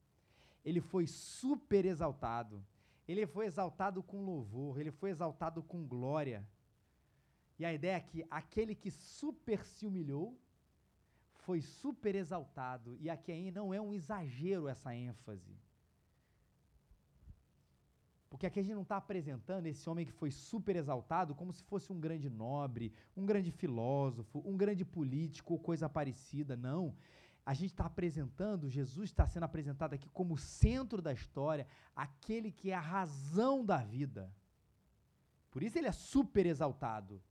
Ele 0.63 0.79
foi 0.79 1.07
super 1.07 1.83
exaltado. 1.83 2.63
Ele 3.07 3.25
foi 3.25 3.47
exaltado 3.47 4.03
com 4.03 4.23
louvor, 4.23 4.79
ele 4.79 4.91
foi 4.91 5.09
exaltado 5.09 5.63
com 5.63 5.83
glória. 5.83 6.47
E 7.57 7.65
a 7.65 7.73
ideia 7.73 7.95
é 7.95 8.01
que 8.01 8.23
aquele 8.29 8.75
que 8.75 8.91
super 8.91 9.65
se 9.65 9.87
humilhou 9.87 10.39
foi 11.37 11.59
super 11.59 12.13
exaltado. 12.13 12.95
E 12.99 13.09
aqui 13.09 13.31
aí 13.31 13.49
não 13.49 13.73
é 13.73 13.81
um 13.81 13.95
exagero 13.95 14.67
essa 14.67 14.93
ênfase. 14.95 15.57
Porque 18.29 18.45
aqui 18.45 18.59
a 18.59 18.63
gente 18.63 18.75
não 18.75 18.81
está 18.81 18.97
apresentando 18.97 19.67
esse 19.67 19.89
homem 19.89 20.05
que 20.05 20.11
foi 20.11 20.31
super 20.31 20.75
exaltado 20.75 21.33
como 21.33 21.53
se 21.53 21.63
fosse 21.63 21.91
um 21.93 21.99
grande 21.99 22.29
nobre, 22.29 22.93
um 23.15 23.25
grande 23.25 23.51
filósofo, 23.51 24.43
um 24.45 24.57
grande 24.57 24.83
político 24.83 25.53
ou 25.53 25.59
coisa 25.59 25.87
parecida. 25.87 26.57
Não 26.57 26.93
a 27.47 27.53
gente 27.53 27.71
está 27.71 27.85
apresentando, 27.85 28.69
Jesus 28.69 29.09
está 29.09 29.25
sendo 29.25 29.43
apresentado 29.43 29.93
aqui 29.93 30.09
como 30.09 30.37
centro 30.37 31.01
da 31.01 31.13
história, 31.13 31.65
aquele 31.95 32.51
que 32.51 32.71
é 32.71 32.73
a 32.73 32.81
razão 32.81 33.63
da 33.63 33.77
vida. 33.77 34.29
Por 35.49 35.63
isso 35.63 35.77
ele 35.77 35.87
é 35.87 35.93
super 35.93 36.45
exaltado. 36.45 37.23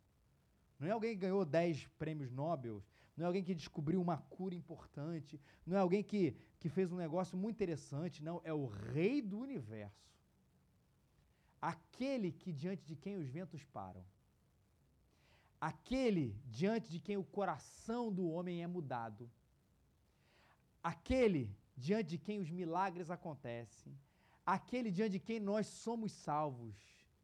Não 0.80 0.88
é 0.88 0.90
alguém 0.90 1.12
que 1.12 1.20
ganhou 1.20 1.44
10 1.44 1.88
prêmios 1.98 2.30
Nobel, 2.30 2.82
não 3.14 3.24
é 3.24 3.26
alguém 3.26 3.44
que 3.44 3.54
descobriu 3.54 4.00
uma 4.00 4.16
cura 4.16 4.54
importante, 4.54 5.38
não 5.66 5.76
é 5.76 5.80
alguém 5.80 6.02
que, 6.02 6.34
que 6.58 6.70
fez 6.70 6.90
um 6.90 6.96
negócio 6.96 7.36
muito 7.36 7.56
interessante, 7.56 8.24
não, 8.24 8.40
é 8.42 8.54
o 8.54 8.64
rei 8.64 9.20
do 9.20 9.38
universo. 9.38 10.15
Aquele 11.72 12.30
que 12.32 12.52
diante 12.52 12.84
de 12.90 12.96
quem 13.04 13.16
os 13.16 13.28
ventos 13.36 13.62
param. 13.78 14.04
Aquele 15.70 16.26
diante 16.58 16.88
de 16.94 17.00
quem 17.06 17.16
o 17.16 17.30
coração 17.38 18.12
do 18.12 18.24
homem 18.34 18.62
é 18.62 18.66
mudado 18.66 19.28
aquele 20.86 21.50
diante 21.76 22.10
de 22.10 22.18
quem 22.18 22.38
os 22.38 22.48
milagres 22.48 23.10
acontecem, 23.10 23.92
aquele 24.54 24.88
diante 24.88 25.12
de 25.12 25.18
quem 25.18 25.40
nós 25.40 25.66
somos 25.66 26.12
salvos, 26.12 26.76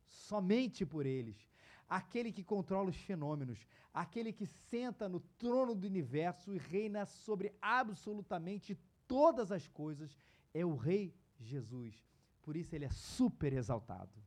somente 0.08 0.84
por 0.84 1.06
eles, 1.06 1.36
aquele 1.88 2.32
que 2.32 2.42
controla 2.42 2.90
os 2.90 2.96
fenômenos, 2.96 3.60
aquele 3.94 4.32
que 4.32 4.46
senta 4.46 5.08
no 5.08 5.20
trono 5.38 5.76
do 5.76 5.86
universo 5.86 6.52
e 6.52 6.58
reina 6.58 7.06
sobre 7.06 7.54
absolutamente 7.62 8.76
todas 9.06 9.52
as 9.52 9.68
coisas, 9.68 10.10
é 10.52 10.64
o 10.64 10.74
Rei 10.74 11.14
Jesus. 11.38 11.94
Por 12.42 12.56
isso 12.56 12.74
ele 12.74 12.86
é 12.86 12.90
super 12.90 13.52
exaltado. 13.52 14.21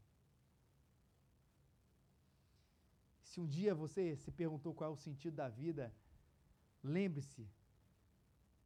Se 3.36 3.42
um 3.42 3.46
dia 3.46 3.76
você 3.76 4.16
se 4.16 4.32
perguntou 4.32 4.74
qual 4.74 4.92
é 4.92 4.94
o 4.94 4.96
sentido 4.96 5.36
da 5.36 5.50
vida, 5.50 5.94
lembre-se 6.82 7.46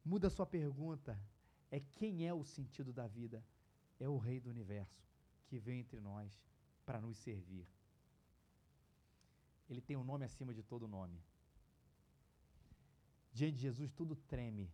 Muda 0.04 0.30
sua 0.30 0.46
pergunta. 0.46 1.20
É 1.72 1.80
quem 1.80 2.24
é 2.24 2.32
o 2.32 2.44
sentido 2.44 2.92
da 2.92 3.08
vida? 3.08 3.44
É 3.98 4.08
o 4.08 4.16
Rei 4.16 4.38
do 4.38 4.48
universo 4.48 5.04
que 5.48 5.58
vem 5.58 5.80
entre 5.80 5.98
nós 5.98 6.40
para 6.86 7.00
nos 7.00 7.18
servir. 7.18 7.66
Ele 9.68 9.80
tem 9.80 9.96
um 9.96 10.04
nome 10.04 10.24
acima 10.24 10.54
de 10.54 10.62
todo 10.62 10.86
nome. 10.86 11.20
Diante 13.32 13.56
de 13.56 13.62
Jesus, 13.62 13.90
tudo 13.90 14.14
treme 14.14 14.70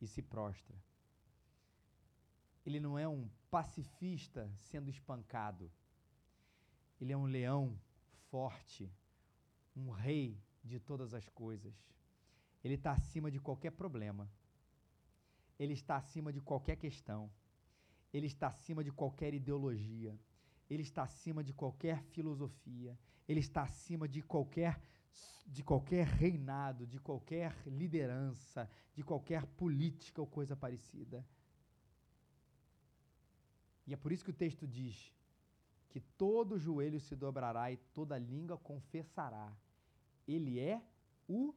e 0.00 0.06
se 0.06 0.22
prostra. 0.22 0.82
Ele 2.64 2.80
não 2.80 2.98
é 2.98 3.06
um 3.06 3.28
pacifista 3.50 4.50
sendo 4.56 4.88
espancado. 4.88 5.70
Ele 6.98 7.12
é 7.12 7.16
um 7.16 7.26
leão 7.26 7.78
forte, 8.30 8.90
um 9.76 9.90
rei 9.90 10.40
de 10.64 10.78
todas 10.78 11.14
as 11.14 11.28
coisas. 11.28 11.74
Ele 12.62 12.74
está 12.74 12.92
acima 12.92 13.30
de 13.30 13.40
qualquer 13.40 13.72
problema. 13.72 14.30
Ele 15.58 15.72
está 15.72 15.96
acima 15.96 16.32
de 16.32 16.40
qualquer 16.40 16.76
questão. 16.76 17.30
Ele 18.12 18.26
está 18.26 18.48
acima 18.48 18.82
de 18.82 18.90
qualquer 18.90 19.34
ideologia. 19.34 20.18
Ele 20.68 20.82
está 20.82 21.02
acima 21.02 21.42
de 21.42 21.52
qualquer 21.52 22.02
filosofia. 22.02 22.98
Ele 23.26 23.40
está 23.40 23.62
acima 23.62 24.08
de 24.08 24.22
qualquer 24.22 24.80
de 25.46 25.62
qualquer 25.62 26.06
reinado, 26.06 26.86
de 26.86 26.98
qualquer 27.00 27.56
liderança, 27.66 28.70
de 28.94 29.02
qualquer 29.02 29.46
política 29.46 30.20
ou 30.20 30.26
coisa 30.26 30.54
parecida. 30.54 31.26
E 33.86 33.94
é 33.94 33.96
por 33.96 34.12
isso 34.12 34.22
que 34.22 34.30
o 34.30 34.34
texto 34.34 34.66
diz 34.66 35.10
que 35.88 36.00
todo 36.00 36.58
joelho 36.58 37.00
se 37.00 37.16
dobrará 37.16 37.72
e 37.72 37.76
toda 37.76 38.18
língua 38.18 38.58
confessará. 38.58 39.52
Ele 40.26 40.58
é 40.60 40.82
o 41.26 41.54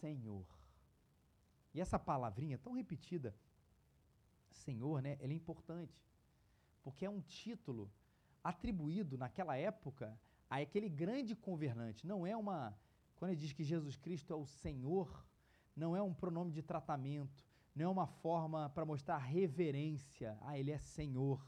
Senhor. 0.00 0.46
E 1.72 1.80
essa 1.80 1.98
palavrinha 1.98 2.58
tão 2.58 2.72
repetida, 2.72 3.34
Senhor, 4.50 5.02
né, 5.02 5.16
ela 5.20 5.32
é 5.32 5.36
importante, 5.36 6.02
porque 6.82 7.04
é 7.04 7.10
um 7.10 7.20
título 7.20 7.90
atribuído 8.42 9.18
naquela 9.18 9.56
época 9.56 10.18
a 10.48 10.56
aquele 10.56 10.88
grande 10.88 11.34
governante. 11.34 12.06
Não 12.06 12.26
é 12.26 12.36
uma. 12.36 12.76
Quando 13.16 13.32
ele 13.32 13.40
diz 13.40 13.52
que 13.52 13.64
Jesus 13.64 13.96
Cristo 13.96 14.32
é 14.32 14.36
o 14.36 14.46
Senhor, 14.46 15.24
não 15.74 15.96
é 15.96 16.02
um 16.02 16.14
pronome 16.14 16.52
de 16.52 16.62
tratamento, 16.62 17.44
não 17.74 17.86
é 17.86 17.88
uma 17.88 18.06
forma 18.06 18.70
para 18.70 18.84
mostrar 18.84 19.18
reverência. 19.18 20.38
Ah, 20.40 20.58
ele 20.58 20.70
é 20.70 20.78
Senhor. 20.78 21.46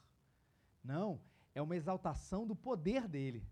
Não, 0.85 1.21
é 1.59 1.63
uma 1.63 1.77
exaltação 1.77 2.47
do 2.47 2.55
poder 2.55 3.09
dele. 3.09 3.45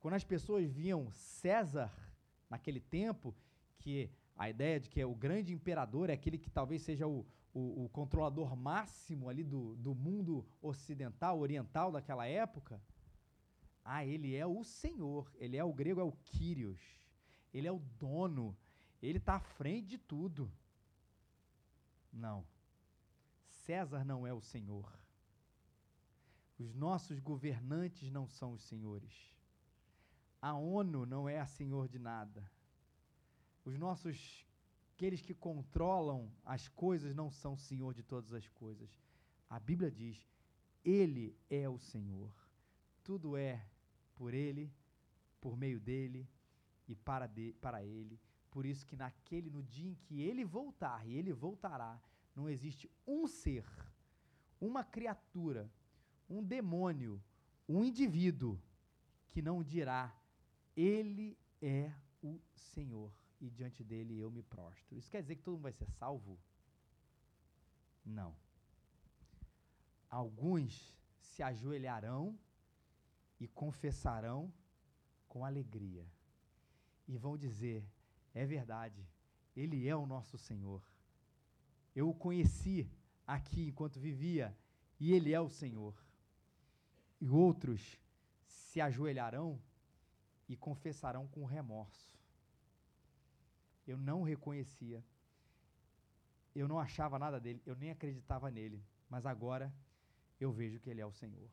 Quando 0.00 0.14
as 0.14 0.24
pessoas 0.24 0.70
viam 0.70 1.10
César 1.12 1.92
naquele 2.50 2.80
tempo, 2.80 3.34
que 3.78 4.10
a 4.36 4.50
ideia 4.50 4.80
de 4.80 4.90
que 4.90 5.00
é 5.00 5.06
o 5.06 5.14
grande 5.14 5.52
imperador 5.52 6.10
é 6.10 6.14
aquele 6.14 6.36
que 6.36 6.50
talvez 6.50 6.82
seja 6.82 7.06
o, 7.06 7.24
o, 7.52 7.84
o 7.84 7.88
controlador 7.90 8.56
máximo 8.56 9.28
ali 9.28 9.44
do, 9.44 9.76
do 9.76 9.94
mundo 9.94 10.44
ocidental, 10.60 11.38
oriental 11.38 11.92
daquela 11.92 12.26
época, 12.26 12.82
ah, 13.84 14.04
ele 14.04 14.34
é 14.34 14.46
o 14.46 14.64
Senhor, 14.64 15.30
ele 15.36 15.56
é 15.56 15.64
o 15.64 15.72
grego, 15.72 16.00
é 16.00 16.04
o 16.04 16.12
Kyrios, 16.12 16.80
ele 17.52 17.68
é 17.68 17.72
o 17.72 17.78
dono, 17.78 18.56
ele 19.00 19.18
está 19.18 19.34
à 19.34 19.40
frente 19.40 19.86
de 19.86 19.98
tudo. 19.98 20.50
Não. 22.12 22.44
César 23.64 24.04
não 24.04 24.26
é 24.26 24.32
o 24.32 24.40
Senhor. 24.40 25.03
Os 26.58 26.74
nossos 26.74 27.18
governantes 27.18 28.10
não 28.10 28.28
são 28.28 28.52
os 28.52 28.62
senhores. 28.62 29.12
A 30.40 30.54
ONU 30.54 31.04
não 31.06 31.28
é 31.28 31.40
a 31.40 31.46
senhor 31.46 31.88
de 31.88 31.98
nada. 31.98 32.50
Os 33.64 33.78
nossos 33.78 34.46
aqueles 34.94 35.20
que 35.20 35.34
controlam 35.34 36.30
as 36.44 36.68
coisas 36.68 37.14
não 37.14 37.30
são 37.30 37.56
senhor 37.56 37.92
de 37.92 38.02
todas 38.02 38.32
as 38.32 38.48
coisas. 38.48 38.88
A 39.50 39.58
Bíblia 39.58 39.90
diz: 39.90 40.24
ele 40.84 41.36
é 41.48 41.68
o 41.68 41.78
Senhor. 41.78 42.32
Tudo 43.02 43.36
é 43.36 43.66
por 44.14 44.32
ele, 44.34 44.72
por 45.40 45.56
meio 45.56 45.80
dele 45.80 46.28
e 46.86 46.94
para, 46.94 47.26
de, 47.26 47.54
para 47.60 47.84
ele. 47.84 48.20
Por 48.50 48.64
isso 48.64 48.86
que 48.86 48.96
naquele, 48.96 49.50
no 49.50 49.62
dia 49.62 49.90
em 49.90 49.94
que 49.94 50.20
ele 50.20 50.44
voltar, 50.44 51.06
e 51.06 51.14
ele 51.14 51.32
voltará, 51.32 52.00
não 52.36 52.48
existe 52.48 52.90
um 53.06 53.26
ser, 53.26 53.66
uma 54.60 54.84
criatura, 54.84 55.70
um 56.34 56.42
demônio, 56.42 57.22
um 57.68 57.84
indivíduo 57.84 58.60
que 59.30 59.40
não 59.40 59.62
dirá: 59.62 60.14
Ele 60.76 61.38
é 61.60 61.92
o 62.22 62.40
Senhor 62.54 63.12
e 63.40 63.50
diante 63.50 63.84
dele 63.84 64.18
eu 64.18 64.30
me 64.30 64.42
prostro. 64.42 64.96
Isso 64.96 65.10
quer 65.10 65.22
dizer 65.22 65.36
que 65.36 65.42
todo 65.42 65.54
mundo 65.54 65.62
vai 65.62 65.72
ser 65.72 65.88
salvo? 65.90 66.38
Não. 68.04 68.34
Alguns 70.10 70.96
se 71.18 71.42
ajoelharão 71.42 72.38
e 73.40 73.48
confessarão 73.48 74.52
com 75.28 75.44
alegria. 75.44 76.06
E 77.06 77.16
vão 77.16 77.36
dizer: 77.36 77.84
é 78.32 78.46
verdade, 78.46 79.06
Ele 79.56 79.88
é 79.88 79.96
o 79.96 80.06
nosso 80.06 80.38
Senhor. 80.38 80.82
Eu 81.94 82.08
o 82.08 82.14
conheci 82.14 82.88
aqui 83.26 83.68
enquanto 83.68 84.00
vivia, 84.00 84.56
e 84.98 85.12
Ele 85.12 85.32
é 85.32 85.40
o 85.40 85.48
Senhor. 85.48 85.94
E 87.24 87.30
outros 87.30 87.98
se 88.46 88.82
ajoelharão 88.82 89.58
e 90.46 90.54
confessarão 90.54 91.26
com 91.26 91.46
remorso. 91.46 92.14
Eu 93.86 93.96
não 93.96 94.22
reconhecia. 94.22 95.02
Eu 96.54 96.68
não 96.68 96.78
achava 96.78 97.18
nada 97.18 97.40
dele, 97.40 97.62
eu 97.64 97.74
nem 97.76 97.90
acreditava 97.90 98.50
nele, 98.50 98.84
mas 99.08 99.24
agora 99.24 99.74
eu 100.38 100.52
vejo 100.52 100.78
que 100.78 100.90
ele 100.90 101.00
é 101.00 101.06
o 101.06 101.14
Senhor. 101.14 101.48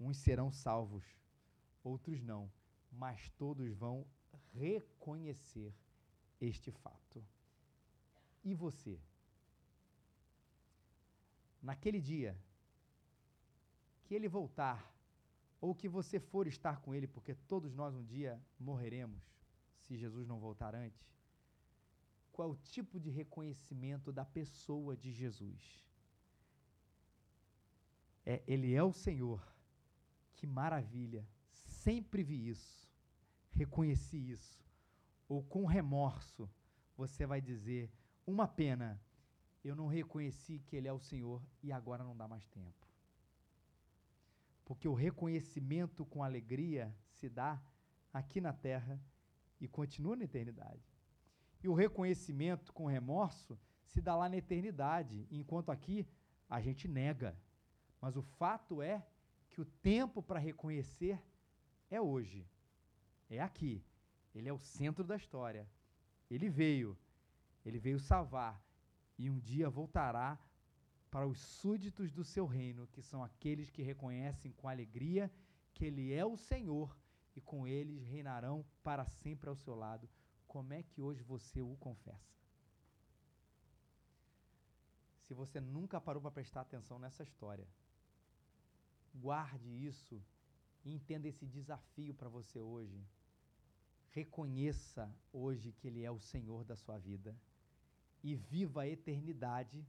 Uns 0.00 0.16
serão 0.16 0.50
salvos, 0.50 1.04
outros 1.84 2.20
não, 2.20 2.50
mas 2.90 3.30
todos 3.38 3.72
vão 3.72 4.04
reconhecer 4.52 5.72
este 6.40 6.72
fato. 6.72 7.24
E 8.42 8.52
você? 8.52 8.98
Naquele 11.62 12.00
dia 12.00 12.36
que 14.08 14.14
ele 14.14 14.26
voltar, 14.26 14.90
ou 15.60 15.74
que 15.74 15.86
você 15.86 16.18
for 16.18 16.46
estar 16.46 16.80
com 16.80 16.94
ele, 16.94 17.06
porque 17.06 17.34
todos 17.34 17.74
nós 17.74 17.94
um 17.94 18.02
dia 18.02 18.40
morreremos, 18.58 19.22
se 19.82 19.98
Jesus 19.98 20.26
não 20.26 20.40
voltar 20.40 20.74
antes, 20.74 21.06
qual 22.32 22.52
o 22.52 22.56
tipo 22.56 22.98
de 22.98 23.10
reconhecimento 23.10 24.10
da 24.10 24.24
pessoa 24.24 24.96
de 24.96 25.12
Jesus? 25.12 25.86
É, 28.24 28.42
ele 28.46 28.74
é 28.74 28.82
o 28.82 28.94
Senhor 28.94 29.46
que 30.36 30.46
maravilha! 30.46 31.28
Sempre 31.50 32.22
vi 32.22 32.48
isso, 32.48 32.88
reconheci 33.50 34.30
isso. 34.30 34.58
Ou 35.28 35.42
com 35.42 35.66
remorso, 35.66 36.48
você 36.96 37.26
vai 37.26 37.42
dizer: 37.42 37.92
uma 38.26 38.48
pena, 38.48 38.98
eu 39.62 39.76
não 39.76 39.86
reconheci 39.86 40.60
que 40.60 40.76
Ele 40.76 40.88
é 40.88 40.92
o 40.92 40.98
Senhor 40.98 41.42
e 41.62 41.70
agora 41.70 42.02
não 42.02 42.16
dá 42.16 42.26
mais 42.26 42.46
tempo. 42.48 42.87
Porque 44.68 44.86
o 44.86 44.92
reconhecimento 44.92 46.04
com 46.04 46.22
alegria 46.22 46.94
se 47.08 47.26
dá 47.26 47.58
aqui 48.12 48.38
na 48.38 48.52
terra 48.52 49.00
e 49.58 49.66
continua 49.66 50.14
na 50.14 50.24
eternidade. 50.24 50.86
E 51.62 51.68
o 51.70 51.72
reconhecimento 51.72 52.70
com 52.74 52.84
remorso 52.84 53.58
se 53.86 54.02
dá 54.02 54.14
lá 54.14 54.28
na 54.28 54.36
eternidade, 54.36 55.26
enquanto 55.30 55.72
aqui 55.72 56.06
a 56.50 56.60
gente 56.60 56.86
nega. 56.86 57.34
Mas 57.98 58.14
o 58.14 58.20
fato 58.20 58.82
é 58.82 59.02
que 59.48 59.58
o 59.58 59.64
tempo 59.64 60.22
para 60.22 60.38
reconhecer 60.38 61.18
é 61.90 61.98
hoje. 61.98 62.46
É 63.30 63.40
aqui. 63.40 63.82
Ele 64.34 64.50
é 64.50 64.52
o 64.52 64.58
centro 64.58 65.02
da 65.02 65.16
história. 65.16 65.66
Ele 66.30 66.50
veio. 66.50 66.94
Ele 67.64 67.78
veio 67.78 67.98
salvar. 67.98 68.62
E 69.16 69.30
um 69.30 69.38
dia 69.38 69.70
voltará 69.70 70.38
para 71.10 71.26
os 71.26 71.38
súditos 71.38 72.12
do 72.12 72.24
seu 72.24 72.46
reino, 72.46 72.86
que 72.88 73.02
são 73.02 73.22
aqueles 73.22 73.70
que 73.70 73.82
reconhecem 73.82 74.52
com 74.52 74.68
alegria 74.68 75.30
que 75.74 75.84
Ele 75.84 76.12
é 76.12 76.24
o 76.24 76.36
Senhor 76.36 76.96
e 77.34 77.40
com 77.40 77.66
eles 77.66 78.04
reinarão 78.04 78.64
para 78.82 79.04
sempre 79.06 79.48
ao 79.48 79.56
seu 79.56 79.74
lado. 79.74 80.08
Como 80.46 80.72
é 80.72 80.82
que 80.82 81.00
hoje 81.00 81.22
você 81.22 81.60
o 81.60 81.76
confessa? 81.76 82.36
Se 85.26 85.34
você 85.34 85.60
nunca 85.60 86.00
parou 86.00 86.22
para 86.22 86.30
prestar 86.30 86.62
atenção 86.62 86.98
nessa 86.98 87.22
história, 87.22 87.68
Guarde 89.14 89.68
isso 89.84 90.22
e 90.84 90.92
entenda 90.92 91.26
esse 91.26 91.46
desafio 91.46 92.14
para 92.14 92.28
você 92.28 92.60
hoje. 92.60 93.04
Reconheça 94.10 95.12
hoje 95.32 95.72
que 95.72 95.88
Ele 95.88 96.04
é 96.04 96.10
o 96.10 96.20
Senhor 96.20 96.64
da 96.64 96.76
sua 96.76 96.98
vida 96.98 97.36
e 98.22 98.34
viva 98.34 98.82
a 98.82 98.88
eternidade 98.88 99.84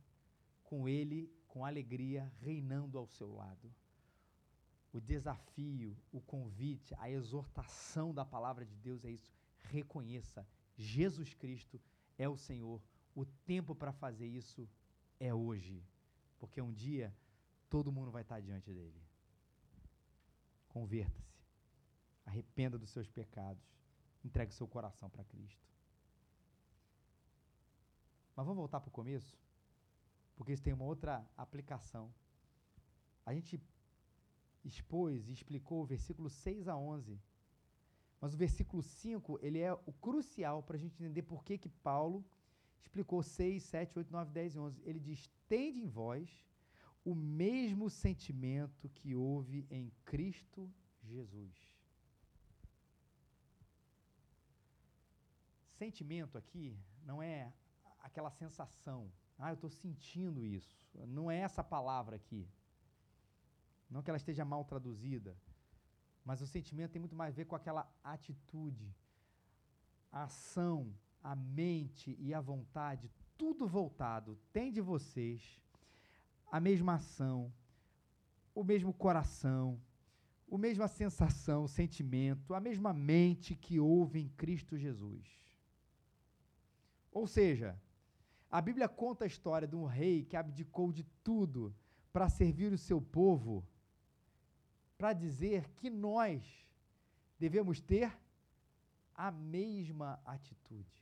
com 0.70 0.88
Ele, 0.88 1.28
com 1.48 1.66
alegria, 1.66 2.32
reinando 2.42 3.00
ao 3.00 3.08
seu 3.08 3.34
lado. 3.34 3.74
O 4.94 5.02
desafio, 5.02 5.98
o 6.12 6.22
convite, 6.22 6.94
a 7.00 7.10
exortação 7.10 8.14
da 8.14 8.24
palavra 8.24 8.64
de 8.64 8.76
Deus 8.76 9.04
é 9.04 9.10
isso. 9.10 9.34
Reconheça, 9.64 10.48
Jesus 10.78 11.34
Cristo 11.34 11.82
é 12.20 12.30
o 12.30 12.38
Senhor. 12.38 12.80
O 13.16 13.26
tempo 13.26 13.74
para 13.74 13.92
fazer 13.92 14.28
isso 14.28 14.70
é 15.20 15.34
hoje, 15.34 15.84
porque 16.38 16.62
um 16.62 16.72
dia 16.72 17.12
todo 17.68 17.92
mundo 17.92 18.12
vai 18.12 18.22
estar 18.22 18.40
diante 18.40 18.72
dele. 18.72 19.02
Converta-se. 20.68 21.40
Arrependa 22.28 22.78
dos 22.78 22.92
seus 22.92 23.10
pecados. 23.10 23.64
Entregue 24.24 24.54
seu 24.54 24.68
coração 24.68 25.10
para 25.10 25.24
Cristo. 25.24 25.68
Mas 28.36 28.46
vamos 28.46 28.60
voltar 28.60 28.80
para 28.80 28.90
o 28.90 28.92
começo? 28.92 29.36
Porque 30.40 30.54
isso 30.54 30.64
tem 30.64 30.72
uma 30.72 30.86
outra 30.86 31.22
aplicação. 31.36 32.10
A 33.26 33.34
gente 33.34 33.62
expôs 34.64 35.28
e 35.28 35.34
explicou 35.34 35.82
o 35.82 35.86
versículo 35.86 36.30
6 36.30 36.70
a 36.70 36.78
11. 36.78 37.20
Mas 38.22 38.34
o 38.34 38.38
versículo 38.38 38.82
5, 38.82 39.38
ele 39.42 39.60
é 39.60 39.74
o 39.74 39.92
crucial 39.92 40.64
para 40.64 40.78
a 40.78 40.80
gente 40.80 40.94
entender 40.94 41.24
por 41.24 41.44
que, 41.44 41.58
que 41.58 41.68
Paulo 41.68 42.24
explicou 42.80 43.22
6, 43.22 43.62
7, 43.62 44.00
8, 44.00 44.10
9, 44.10 44.32
10 44.32 44.56
e 44.56 44.60
11. 44.60 44.82
Ele 44.86 45.00
diz: 45.02 45.30
Tende 45.50 45.82
em 45.82 45.90
vós 45.90 46.30
o 47.04 47.14
mesmo 47.14 47.90
sentimento 47.90 48.88
que 48.88 49.14
houve 49.14 49.68
em 49.70 49.92
Cristo 50.06 50.74
Jesus. 51.04 51.54
Sentimento 55.78 56.38
aqui 56.38 56.80
não 57.04 57.22
é 57.22 57.52
aquela 58.00 58.32
sensação. 58.32 59.12
Ah, 59.40 59.52
eu 59.52 59.54
estou 59.54 59.70
sentindo 59.70 60.46
isso. 60.46 60.86
Não 61.08 61.32
é 61.32 61.38
essa 61.38 61.64
palavra 61.64 62.18
aqui. 62.18 62.46
Não 63.90 64.04
que 64.04 64.12
ela 64.12 64.18
esteja 64.18 64.44
mal 64.44 64.66
traduzida. 64.66 65.36
Mas 66.26 66.42
o 66.42 66.48
sentimento 66.48 66.92
tem 66.92 67.00
muito 67.00 67.16
mais 67.16 67.34
a 67.34 67.38
ver 67.38 67.46
com 67.46 67.56
aquela 67.56 67.90
atitude, 68.04 68.94
a 70.12 70.24
ação, 70.24 70.94
a 71.24 71.36
mente 71.36 72.16
e 72.20 72.34
a 72.34 72.42
vontade, 72.42 73.10
tudo 73.38 73.66
voltado. 73.66 74.38
Tem 74.52 74.72
de 74.72 74.82
vocês 74.82 75.60
a 76.52 76.60
mesma 76.60 76.96
ação, 76.96 77.52
o 78.54 78.64
mesmo 78.64 78.94
coração, 78.94 79.82
a 80.52 80.58
mesma 80.58 80.88
sensação, 80.88 81.68
sentimento, 81.68 82.54
a 82.54 82.60
mesma 82.60 82.92
mente 82.94 83.56
que 83.56 83.80
houve 83.80 84.20
em 84.20 84.28
Cristo 84.30 84.78
Jesus. 84.78 85.26
Ou 87.12 87.26
seja, 87.26 87.80
a 88.50 88.62
Bíblia 88.62 88.90
conta 88.90 89.26
a 89.26 89.28
história 89.28 89.68
de 89.68 89.76
um 89.76 89.86
rei 89.86 90.26
que 90.26 90.36
abdicou 90.36 90.92
de 90.92 91.04
tudo 91.24 91.76
para 92.12 92.30
servir 92.30 92.74
o 92.74 92.78
seu 92.78 93.00
povo, 93.00 93.64
para 94.98 95.14
dizer 95.14 95.70
que 95.76 95.90
nós 95.90 96.44
devemos 97.38 97.80
ter 97.80 98.12
a 99.14 99.32
mesma 99.32 100.20
atitude. 100.26 101.00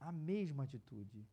A 0.00 0.10
mesma 0.10 0.64
atitude. 0.64 1.26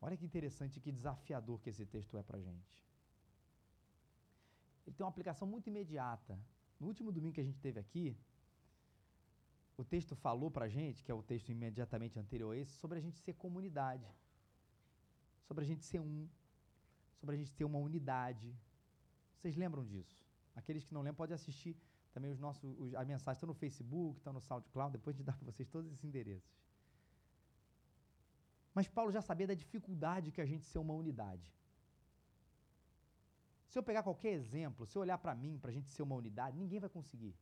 Olha 0.00 0.16
que 0.16 0.24
interessante, 0.24 0.80
que 0.80 0.92
desafiador 0.92 1.60
que 1.60 1.70
esse 1.70 1.84
texto 1.86 2.16
é 2.16 2.22
para 2.22 2.38
a 2.38 2.40
gente. 2.40 2.74
Ele 4.86 4.94
tem 4.94 5.04
uma 5.04 5.10
aplicação 5.10 5.48
muito 5.48 5.68
imediata. 5.68 6.38
No 6.78 6.86
último 6.86 7.10
domingo 7.10 7.34
que 7.34 7.40
a 7.40 7.44
gente 7.44 7.58
teve 7.58 7.80
aqui, 7.80 8.16
o 9.76 9.84
texto 9.84 10.14
falou 10.14 10.50
para 10.50 10.66
a 10.66 10.68
gente, 10.68 11.02
que 11.02 11.10
é 11.10 11.14
o 11.14 11.22
texto 11.22 11.48
imediatamente 11.50 12.18
anterior 12.18 12.52
a 12.52 12.56
esse, 12.56 12.72
sobre 12.72 12.98
a 12.98 13.00
gente 13.00 13.18
ser 13.18 13.34
comunidade, 13.34 14.06
sobre 15.46 15.64
a 15.64 15.66
gente 15.66 15.84
ser 15.84 16.00
um, 16.00 16.28
sobre 17.18 17.34
a 17.34 17.38
gente 17.38 17.52
ter 17.52 17.64
uma 17.64 17.78
unidade. 17.78 18.54
Vocês 19.36 19.56
lembram 19.56 19.84
disso? 19.84 20.24
Aqueles 20.54 20.84
que 20.84 20.94
não 20.94 21.02
lembram 21.02 21.16
podem 21.16 21.34
assistir 21.34 21.76
também 22.12 22.30
os 22.30 22.38
nossos, 22.38 22.78
os, 22.78 22.94
a 22.94 23.04
mensagem 23.04 23.36
está 23.36 23.46
no 23.46 23.54
Facebook, 23.54 24.18
está 24.18 24.32
no 24.32 24.40
SoundCloud, 24.40 24.92
depois 24.92 25.16
a 25.16 25.18
gente 25.18 25.26
dá 25.26 25.32
para 25.32 25.44
vocês 25.44 25.68
todos 25.68 25.90
esses 25.90 26.04
endereços. 26.04 26.48
Mas 28.72 28.86
Paulo 28.88 29.10
já 29.10 29.20
sabia 29.20 29.46
da 29.46 29.54
dificuldade 29.54 30.30
que 30.30 30.40
a 30.40 30.46
gente 30.46 30.64
ser 30.64 30.78
uma 30.78 30.94
unidade. 30.94 31.52
Se 33.68 33.78
eu 33.78 33.82
pegar 33.82 34.04
qualquer 34.04 34.32
exemplo, 34.34 34.86
se 34.86 34.96
eu 34.96 35.02
olhar 35.02 35.18
para 35.18 35.34
mim, 35.34 35.58
para 35.58 35.70
a 35.70 35.74
gente 35.74 35.88
ser 35.88 36.02
uma 36.02 36.14
unidade, 36.14 36.56
ninguém 36.56 36.78
vai 36.78 36.88
conseguir. 36.88 37.34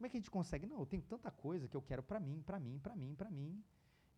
Como 0.00 0.06
é 0.06 0.08
que 0.08 0.16
a 0.16 0.20
gente 0.20 0.30
consegue? 0.30 0.64
Não, 0.66 0.78
eu 0.78 0.86
tenho 0.86 1.02
tanta 1.02 1.30
coisa 1.30 1.68
que 1.68 1.76
eu 1.76 1.82
quero 1.82 2.02
para 2.02 2.18
mim, 2.18 2.40
para 2.40 2.58
mim, 2.58 2.78
para 2.78 2.96
mim, 2.96 3.14
para 3.14 3.30
mim. 3.30 3.62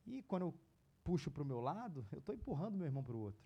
E 0.06 0.22
quando 0.22 0.42
eu 0.42 0.54
puxo 1.02 1.28
para 1.28 1.42
o 1.42 1.44
meu 1.44 1.60
lado, 1.60 2.06
eu 2.12 2.20
estou 2.20 2.32
empurrando 2.32 2.76
meu 2.76 2.86
irmão 2.86 3.02
para 3.02 3.16
o 3.16 3.18
outro. 3.18 3.44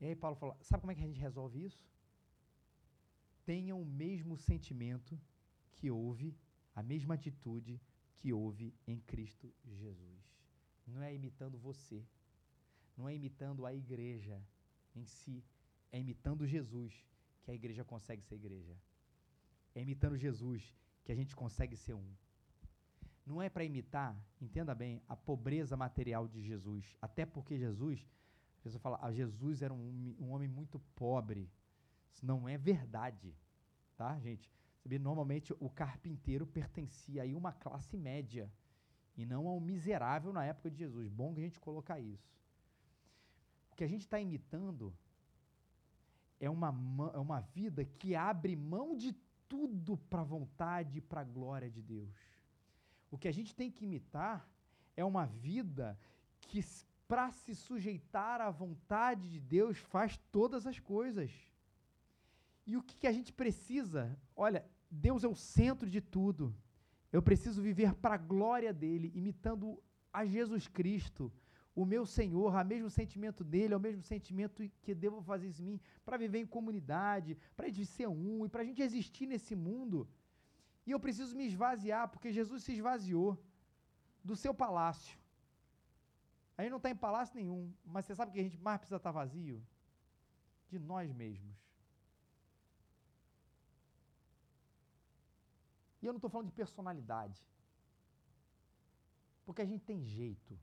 E 0.00 0.06
aí 0.06 0.16
Paulo 0.16 0.34
fala: 0.34 0.56
sabe 0.62 0.80
como 0.80 0.90
é 0.90 0.94
que 0.94 1.02
a 1.02 1.06
gente 1.06 1.20
resolve 1.20 1.62
isso? 1.62 1.86
Tenham 3.44 3.82
o 3.82 3.84
mesmo 3.84 4.38
sentimento 4.38 5.20
que 5.74 5.90
houve, 5.90 6.34
a 6.74 6.82
mesma 6.82 7.12
atitude 7.12 7.78
que 8.16 8.32
houve 8.32 8.74
em 8.86 8.98
Cristo 9.00 9.52
Jesus. 9.66 10.34
Não 10.86 11.02
é 11.02 11.14
imitando 11.14 11.58
você, 11.58 12.02
não 12.96 13.06
é 13.06 13.14
imitando 13.14 13.66
a 13.66 13.74
igreja 13.74 14.42
em 14.94 15.04
si, 15.04 15.44
é 15.92 16.00
imitando 16.00 16.46
Jesus 16.46 17.06
que 17.42 17.50
a 17.50 17.54
igreja 17.54 17.84
consegue 17.84 18.22
ser 18.22 18.36
igreja. 18.36 18.74
É 19.76 19.82
imitando 19.82 20.16
Jesus 20.16 20.74
que 21.04 21.12
a 21.12 21.14
gente 21.14 21.36
consegue 21.36 21.76
ser 21.76 21.92
um. 21.92 22.08
Não 23.26 23.42
é 23.42 23.50
para 23.50 23.62
imitar, 23.62 24.16
entenda 24.40 24.74
bem, 24.74 25.02
a 25.06 25.14
pobreza 25.14 25.76
material 25.76 26.26
de 26.26 26.40
Jesus. 26.42 26.96
Até 27.00 27.26
porque 27.26 27.58
Jesus, 27.58 28.08
a 28.58 28.62
pessoa 28.62 28.80
fala, 28.80 28.98
ah, 29.02 29.12
Jesus 29.12 29.60
era 29.60 29.74
um, 29.74 30.16
um 30.18 30.30
homem 30.30 30.48
muito 30.48 30.78
pobre. 30.94 31.50
Isso 32.10 32.24
não 32.24 32.48
é 32.48 32.56
verdade, 32.56 33.36
tá, 33.98 34.18
gente? 34.18 34.50
Normalmente 34.98 35.52
o 35.60 35.68
carpinteiro 35.68 36.46
pertencia 36.46 37.22
a 37.22 37.36
uma 37.36 37.52
classe 37.52 37.98
média 37.98 38.50
e 39.14 39.26
não 39.26 39.46
a 39.46 39.52
um 39.52 39.60
miserável 39.60 40.32
na 40.32 40.44
época 40.44 40.70
de 40.70 40.78
Jesus. 40.78 41.10
Bom 41.10 41.34
que 41.34 41.40
a 41.40 41.44
gente 41.44 41.60
colocar 41.60 42.00
isso. 42.00 42.34
O 43.72 43.76
que 43.76 43.84
a 43.84 43.88
gente 43.88 44.02
está 44.02 44.18
imitando 44.18 44.96
é 46.40 46.48
uma, 46.48 46.68
é 47.12 47.18
uma 47.18 47.40
vida 47.40 47.84
que 47.84 48.14
abre 48.14 48.56
mão 48.56 48.96
de 48.96 49.12
tudo 49.48 49.96
para 49.96 50.20
a 50.20 50.24
vontade 50.24 50.98
e 50.98 51.00
para 51.00 51.20
a 51.20 51.24
glória 51.24 51.70
de 51.70 51.82
Deus. 51.82 52.14
O 53.10 53.18
que 53.18 53.28
a 53.28 53.32
gente 53.32 53.54
tem 53.54 53.70
que 53.70 53.84
imitar 53.84 54.48
é 54.96 55.04
uma 55.04 55.26
vida 55.26 55.98
que, 56.40 56.64
para 57.06 57.30
se 57.30 57.54
sujeitar 57.54 58.40
à 58.40 58.50
vontade 58.50 59.28
de 59.28 59.40
Deus, 59.40 59.78
faz 59.78 60.18
todas 60.30 60.66
as 60.66 60.78
coisas. 60.78 61.30
E 62.66 62.76
o 62.76 62.82
que, 62.82 62.96
que 62.96 63.06
a 63.06 63.12
gente 63.12 63.32
precisa? 63.32 64.18
Olha, 64.34 64.64
Deus 64.90 65.22
é 65.22 65.28
o 65.28 65.34
centro 65.34 65.88
de 65.88 66.00
tudo. 66.00 66.54
Eu 67.12 67.22
preciso 67.22 67.62
viver 67.62 67.94
para 67.94 68.14
a 68.14 68.18
glória 68.18 68.72
dele, 68.72 69.12
imitando 69.14 69.82
a 70.12 70.24
Jesus 70.26 70.66
Cristo, 70.66 71.32
o 71.80 71.84
meu 71.84 72.06
Senhor, 72.06 72.54
o 72.54 72.64
mesmo 72.64 72.88
sentimento 72.88 73.44
dele, 73.44 73.74
o 73.74 73.78
mesmo 73.86 74.02
sentimento 74.02 74.66
que 74.82 74.94
devo 74.94 75.20
fazer 75.20 75.48
em 75.48 75.62
mim, 75.62 75.80
para 76.06 76.16
viver 76.16 76.38
em 76.38 76.46
comunidade, 76.46 77.36
para 77.54 77.68
gente 77.68 77.84
ser 77.84 78.08
um 78.08 78.46
e 78.46 78.48
para 78.48 78.62
a 78.62 78.64
gente 78.64 78.80
existir 78.80 79.26
nesse 79.26 79.54
mundo. 79.54 80.08
E 80.86 80.90
eu 80.90 80.98
preciso 80.98 81.36
me 81.36 81.46
esvaziar, 81.46 82.08
porque 82.08 82.32
Jesus 82.32 82.64
se 82.64 82.72
esvaziou 82.72 83.38
do 84.24 84.34
seu 84.34 84.54
palácio. 84.54 85.18
A 86.56 86.62
gente 86.62 86.70
não 86.70 86.78
está 86.78 86.88
em 86.88 86.96
palácio 86.96 87.36
nenhum, 87.36 87.70
mas 87.84 88.06
você 88.06 88.14
sabe 88.14 88.32
que 88.32 88.40
a 88.40 88.42
gente 88.42 88.58
mais 88.58 88.78
precisa 88.78 88.96
estar 88.96 89.12
tá 89.12 89.18
vazio? 89.20 89.62
De 90.70 90.78
nós 90.78 91.12
mesmos. 91.12 91.54
E 96.00 96.06
eu 96.06 96.12
não 96.14 96.16
estou 96.16 96.30
falando 96.30 96.46
de 96.46 96.54
personalidade. 96.54 97.38
Porque 99.44 99.60
a 99.60 99.66
gente 99.66 99.84
tem 99.84 100.02
jeito. 100.02 100.58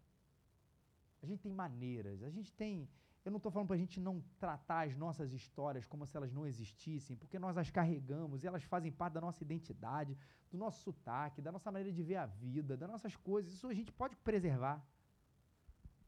A 1.23 1.25
gente 1.25 1.41
tem 1.41 1.53
maneiras, 1.53 2.21
a 2.21 2.29
gente 2.29 2.51
tem. 2.51 2.89
Eu 3.23 3.31
não 3.31 3.37
estou 3.37 3.49
falando 3.49 3.67
para 3.67 3.77
a 3.77 3.79
gente 3.79 3.97
não 3.97 4.21
tratar 4.37 4.85
as 4.87 4.95
nossas 4.97 5.31
histórias 5.31 5.85
como 5.85 6.05
se 6.05 6.17
elas 6.17 6.33
não 6.33 6.45
existissem, 6.45 7.15
porque 7.15 7.39
nós 7.39 7.57
as 7.57 7.69
carregamos 7.69 8.43
e 8.43 8.47
elas 8.47 8.63
fazem 8.63 8.91
parte 8.91 9.13
da 9.13 9.21
nossa 9.21 9.41
identidade, 9.41 10.17
do 10.51 10.57
nosso 10.57 10.81
sotaque, 10.83 11.41
da 11.41 11.49
nossa 11.49 11.71
maneira 11.71 11.93
de 11.93 12.03
ver 12.03 12.17
a 12.17 12.25
vida, 12.25 12.75
das 12.75 12.89
nossas 12.89 13.15
coisas. 13.15 13.53
Isso 13.53 13.67
a 13.67 13.73
gente 13.73 13.93
pode 13.93 14.17
preservar. 14.17 14.85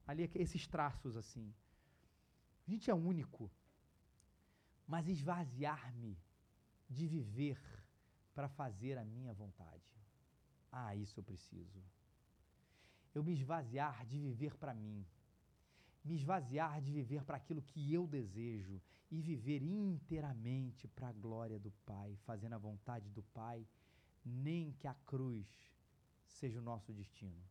Ali, 0.06 0.30
esses 0.36 0.67
traços 0.67 1.15
assim. 1.15 1.47
A 2.67 2.69
gente 2.69 2.91
é 2.91 2.93
único. 2.93 3.49
Mas 4.86 5.08
esvaziar-me 5.08 6.19
de 6.89 7.08
viver 7.08 7.58
para 8.34 8.49
fazer 8.49 8.97
a 8.97 9.06
minha 9.06 9.34
vontade. 9.34 9.89
Ah, 10.69 10.93
isso 10.93 11.17
eu 11.17 11.23
preciso 11.23 11.82
eu 13.15 13.23
me 13.23 13.34
esvaziar 13.34 14.06
de 14.06 14.19
viver 14.19 14.56
para 14.58 14.73
mim, 14.73 15.06
me 16.04 16.15
esvaziar 16.15 16.82
de 16.82 16.91
viver 16.91 17.23
para 17.23 17.38
aquilo 17.38 17.62
que 17.62 17.93
eu 17.93 18.06
desejo 18.06 18.82
e 19.10 19.21
viver 19.21 19.63
inteiramente 19.63 20.88
para 20.88 21.08
a 21.08 21.13
glória 21.13 21.58
do 21.58 21.71
Pai, 21.86 22.15
fazendo 22.25 22.54
a 22.54 22.58
vontade 22.58 23.10
do 23.10 23.23
Pai, 23.23 23.65
nem 24.23 24.73
que 24.73 24.88
a 24.88 24.93
cruz 24.93 25.47
seja 26.25 26.60
o 26.60 26.63
nosso 26.63 26.91
destino, 26.91 27.41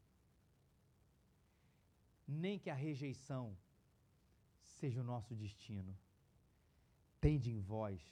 nem 2.27 2.59
que 2.59 2.69
a 2.69 2.75
rejeição 2.75 3.57
seja 4.61 5.01
o 5.01 5.05
nosso 5.05 5.35
destino. 5.35 5.97
Tende 7.21 7.51
em 7.51 7.61
vós 7.61 8.03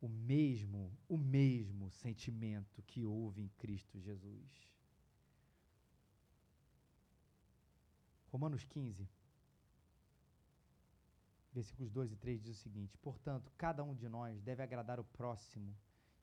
o 0.00 0.08
mesmo, 0.08 0.92
o 1.08 1.16
mesmo 1.16 1.90
sentimento 1.90 2.82
que 2.82 3.04
houve 3.04 3.42
em 3.42 3.48
Cristo 3.56 3.98
Jesus. 3.98 4.69
Romanos 8.30 8.64
15, 8.64 9.08
versículos 11.52 11.90
2 11.90 12.12
e 12.12 12.16
3 12.16 12.40
diz 12.40 12.56
o 12.56 12.60
seguinte: 12.60 12.96
Portanto, 12.98 13.52
cada 13.56 13.82
um 13.82 13.94
de 13.94 14.08
nós 14.08 14.40
deve 14.40 14.62
agradar 14.62 15.00
o 15.00 15.04
próximo, 15.04 15.76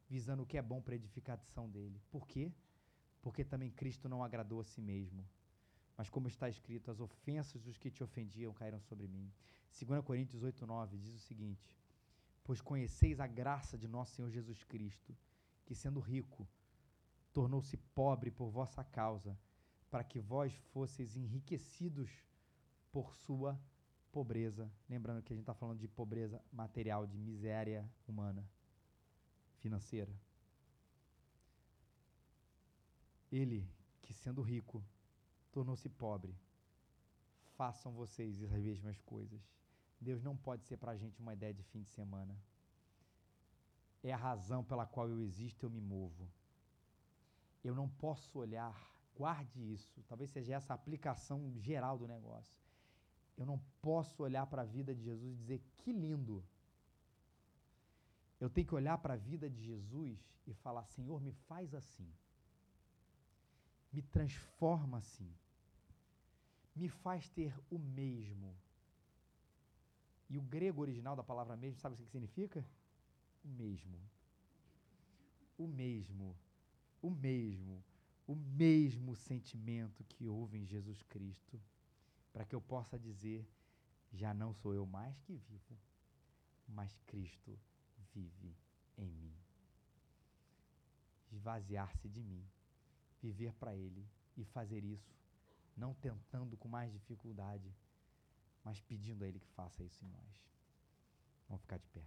visando 0.09 0.43
o 0.43 0.45
que 0.45 0.57
é 0.57 0.61
bom 0.61 0.81
para 0.81 0.93
a 0.93 0.95
edificação 0.95 1.69
dele. 1.69 2.01
Por 2.09 2.25
quê? 2.25 2.51
Porque 3.21 3.43
também 3.43 3.69
Cristo 3.71 4.07
não 4.07 4.23
agradou 4.23 4.61
a 4.61 4.63
si 4.63 4.81
mesmo. 4.81 5.27
Mas 5.97 6.09
como 6.09 6.27
está 6.27 6.47
escrito, 6.47 6.91
as 6.91 6.99
ofensas 7.01 7.61
dos 7.61 7.77
que 7.77 7.91
te 7.91 8.03
ofendiam 8.03 8.53
caíram 8.53 8.79
sobre 8.79 9.07
mim. 9.07 9.29
2 9.77 10.03
Coríntios 10.05 10.43
8, 10.43 10.65
9 10.65 10.97
diz 10.97 11.13
o 11.13 11.19
seguinte: 11.19 11.75
Pois 12.43 12.61
conheceis 12.61 13.19
a 13.19 13.27
graça 13.27 13.77
de 13.77 13.87
nosso 13.87 14.15
Senhor 14.15 14.29
Jesus 14.29 14.63
Cristo, 14.63 15.13
que 15.65 15.75
sendo 15.75 15.99
rico, 15.99 16.47
tornou-se 17.33 17.75
pobre 17.93 18.31
por 18.31 18.49
vossa 18.49 18.83
causa, 18.83 19.37
para 19.89 20.03
que 20.03 20.19
vós 20.19 20.53
fosseis 20.73 21.15
enriquecidos 21.15 22.09
por 22.91 23.15
sua 23.15 23.59
pobreza. 24.11 24.71
Lembrando 24.89 25.21
que 25.21 25.33
a 25.33 25.35
gente 25.35 25.43
está 25.43 25.53
falando 25.53 25.79
de 25.79 25.87
pobreza 25.87 26.43
material, 26.51 27.05
de 27.05 27.17
miséria 27.17 27.89
humana, 28.07 28.47
financeira. 29.59 30.13
Ele, 33.31 33.69
que 34.01 34.13
sendo 34.13 34.41
rico, 34.41 34.83
tornou-se 35.51 35.89
pobre. 35.89 36.35
Façam 37.55 37.91
vocês 37.91 38.41
as 38.43 38.51
mesmas 38.61 38.99
coisas. 39.01 39.41
Deus 39.99 40.21
não 40.21 40.35
pode 40.37 40.63
ser 40.65 40.77
para 40.77 40.91
a 40.91 40.97
gente 40.97 41.19
uma 41.19 41.33
ideia 41.33 41.53
de 41.53 41.63
fim 41.63 41.81
de 41.81 41.89
semana. 41.89 42.37
É 44.03 44.13
a 44.13 44.17
razão 44.17 44.63
pela 44.63 44.85
qual 44.85 45.09
eu 45.09 45.21
existo, 45.21 45.65
eu 45.65 45.69
me 45.69 45.81
movo. 45.81 46.29
Eu 47.63 47.75
não 47.75 47.89
posso 47.89 48.37
olhar, 48.37 48.75
guarde 49.17 49.59
isso, 49.73 50.03
talvez 50.07 50.29
seja 50.31 50.55
essa 50.55 50.73
a 50.73 50.75
aplicação 50.75 51.39
geral 51.59 51.97
do 51.97 52.07
negócio. 52.07 52.55
Eu 53.37 53.45
não 53.45 53.59
posso 53.81 54.23
olhar 54.23 54.45
para 54.47 54.61
a 54.63 54.65
vida 54.65 54.93
de 54.93 55.03
Jesus 55.03 55.33
e 55.33 55.37
dizer 55.37 55.61
que 55.77 55.91
lindo. 55.91 56.43
Eu 58.39 58.49
tenho 58.49 58.67
que 58.67 58.75
olhar 58.75 58.97
para 58.97 59.13
a 59.15 59.23
vida 59.31 59.49
de 59.49 59.61
Jesus 59.63 60.19
e 60.45 60.53
falar: 60.53 60.85
Senhor, 60.85 61.19
me 61.21 61.33
faz 61.47 61.73
assim. 61.73 62.09
Me 63.91 64.01
transforma 64.01 64.97
assim. 64.97 65.31
Me 66.75 66.89
faz 66.89 67.29
ter 67.29 67.53
o 67.69 67.79
mesmo 67.79 68.55
e 70.29 70.37
o 70.37 70.41
grego 70.41 70.81
original 70.81 71.15
da 71.15 71.23
palavra 71.23 71.55
mesmo, 71.55 71.79
sabe 71.79 71.95
o 71.95 71.97
que 71.97 72.05
significa? 72.05 72.65
O 73.43 73.47
mesmo. 73.47 73.97
O 75.57 75.67
mesmo. 75.67 76.35
O 77.01 77.09
mesmo. 77.09 77.83
O 78.27 78.35
mesmo 78.35 79.15
sentimento 79.15 80.03
que 80.03 80.27
houve 80.27 80.57
em 80.57 80.65
Jesus 80.65 81.01
Cristo. 81.03 81.59
Para 82.33 82.45
que 82.45 82.53
eu 82.53 82.61
possa 82.61 82.99
dizer: 82.99 83.47
já 84.13 84.33
não 84.33 84.53
sou 84.53 84.73
eu 84.73 84.85
mais 84.85 85.17
que 85.21 85.33
vivo, 85.33 85.77
mas 86.67 86.95
Cristo 87.07 87.57
vive 88.13 88.55
em 88.97 89.09
mim. 89.09 89.33
Esvaziar-se 91.31 92.07
de 92.07 92.21
mim, 92.21 92.45
viver 93.21 93.53
para 93.53 93.75
Ele 93.75 94.05
e 94.35 94.43
fazer 94.43 94.83
isso, 94.83 95.15
não 95.75 95.93
tentando 95.93 96.55
com 96.57 96.67
mais 96.67 96.91
dificuldade 96.91 97.73
mas 98.67 98.81
pedindo 98.81 99.23
a 99.23 99.27
Ele 99.29 99.39
que 99.39 99.47
faça 99.51 99.81
isso 99.81 100.03
em 100.03 100.09
nós. 100.09 100.43
Vamos 101.47 101.61
ficar 101.61 101.77
de 101.77 101.87
pé. 101.87 102.03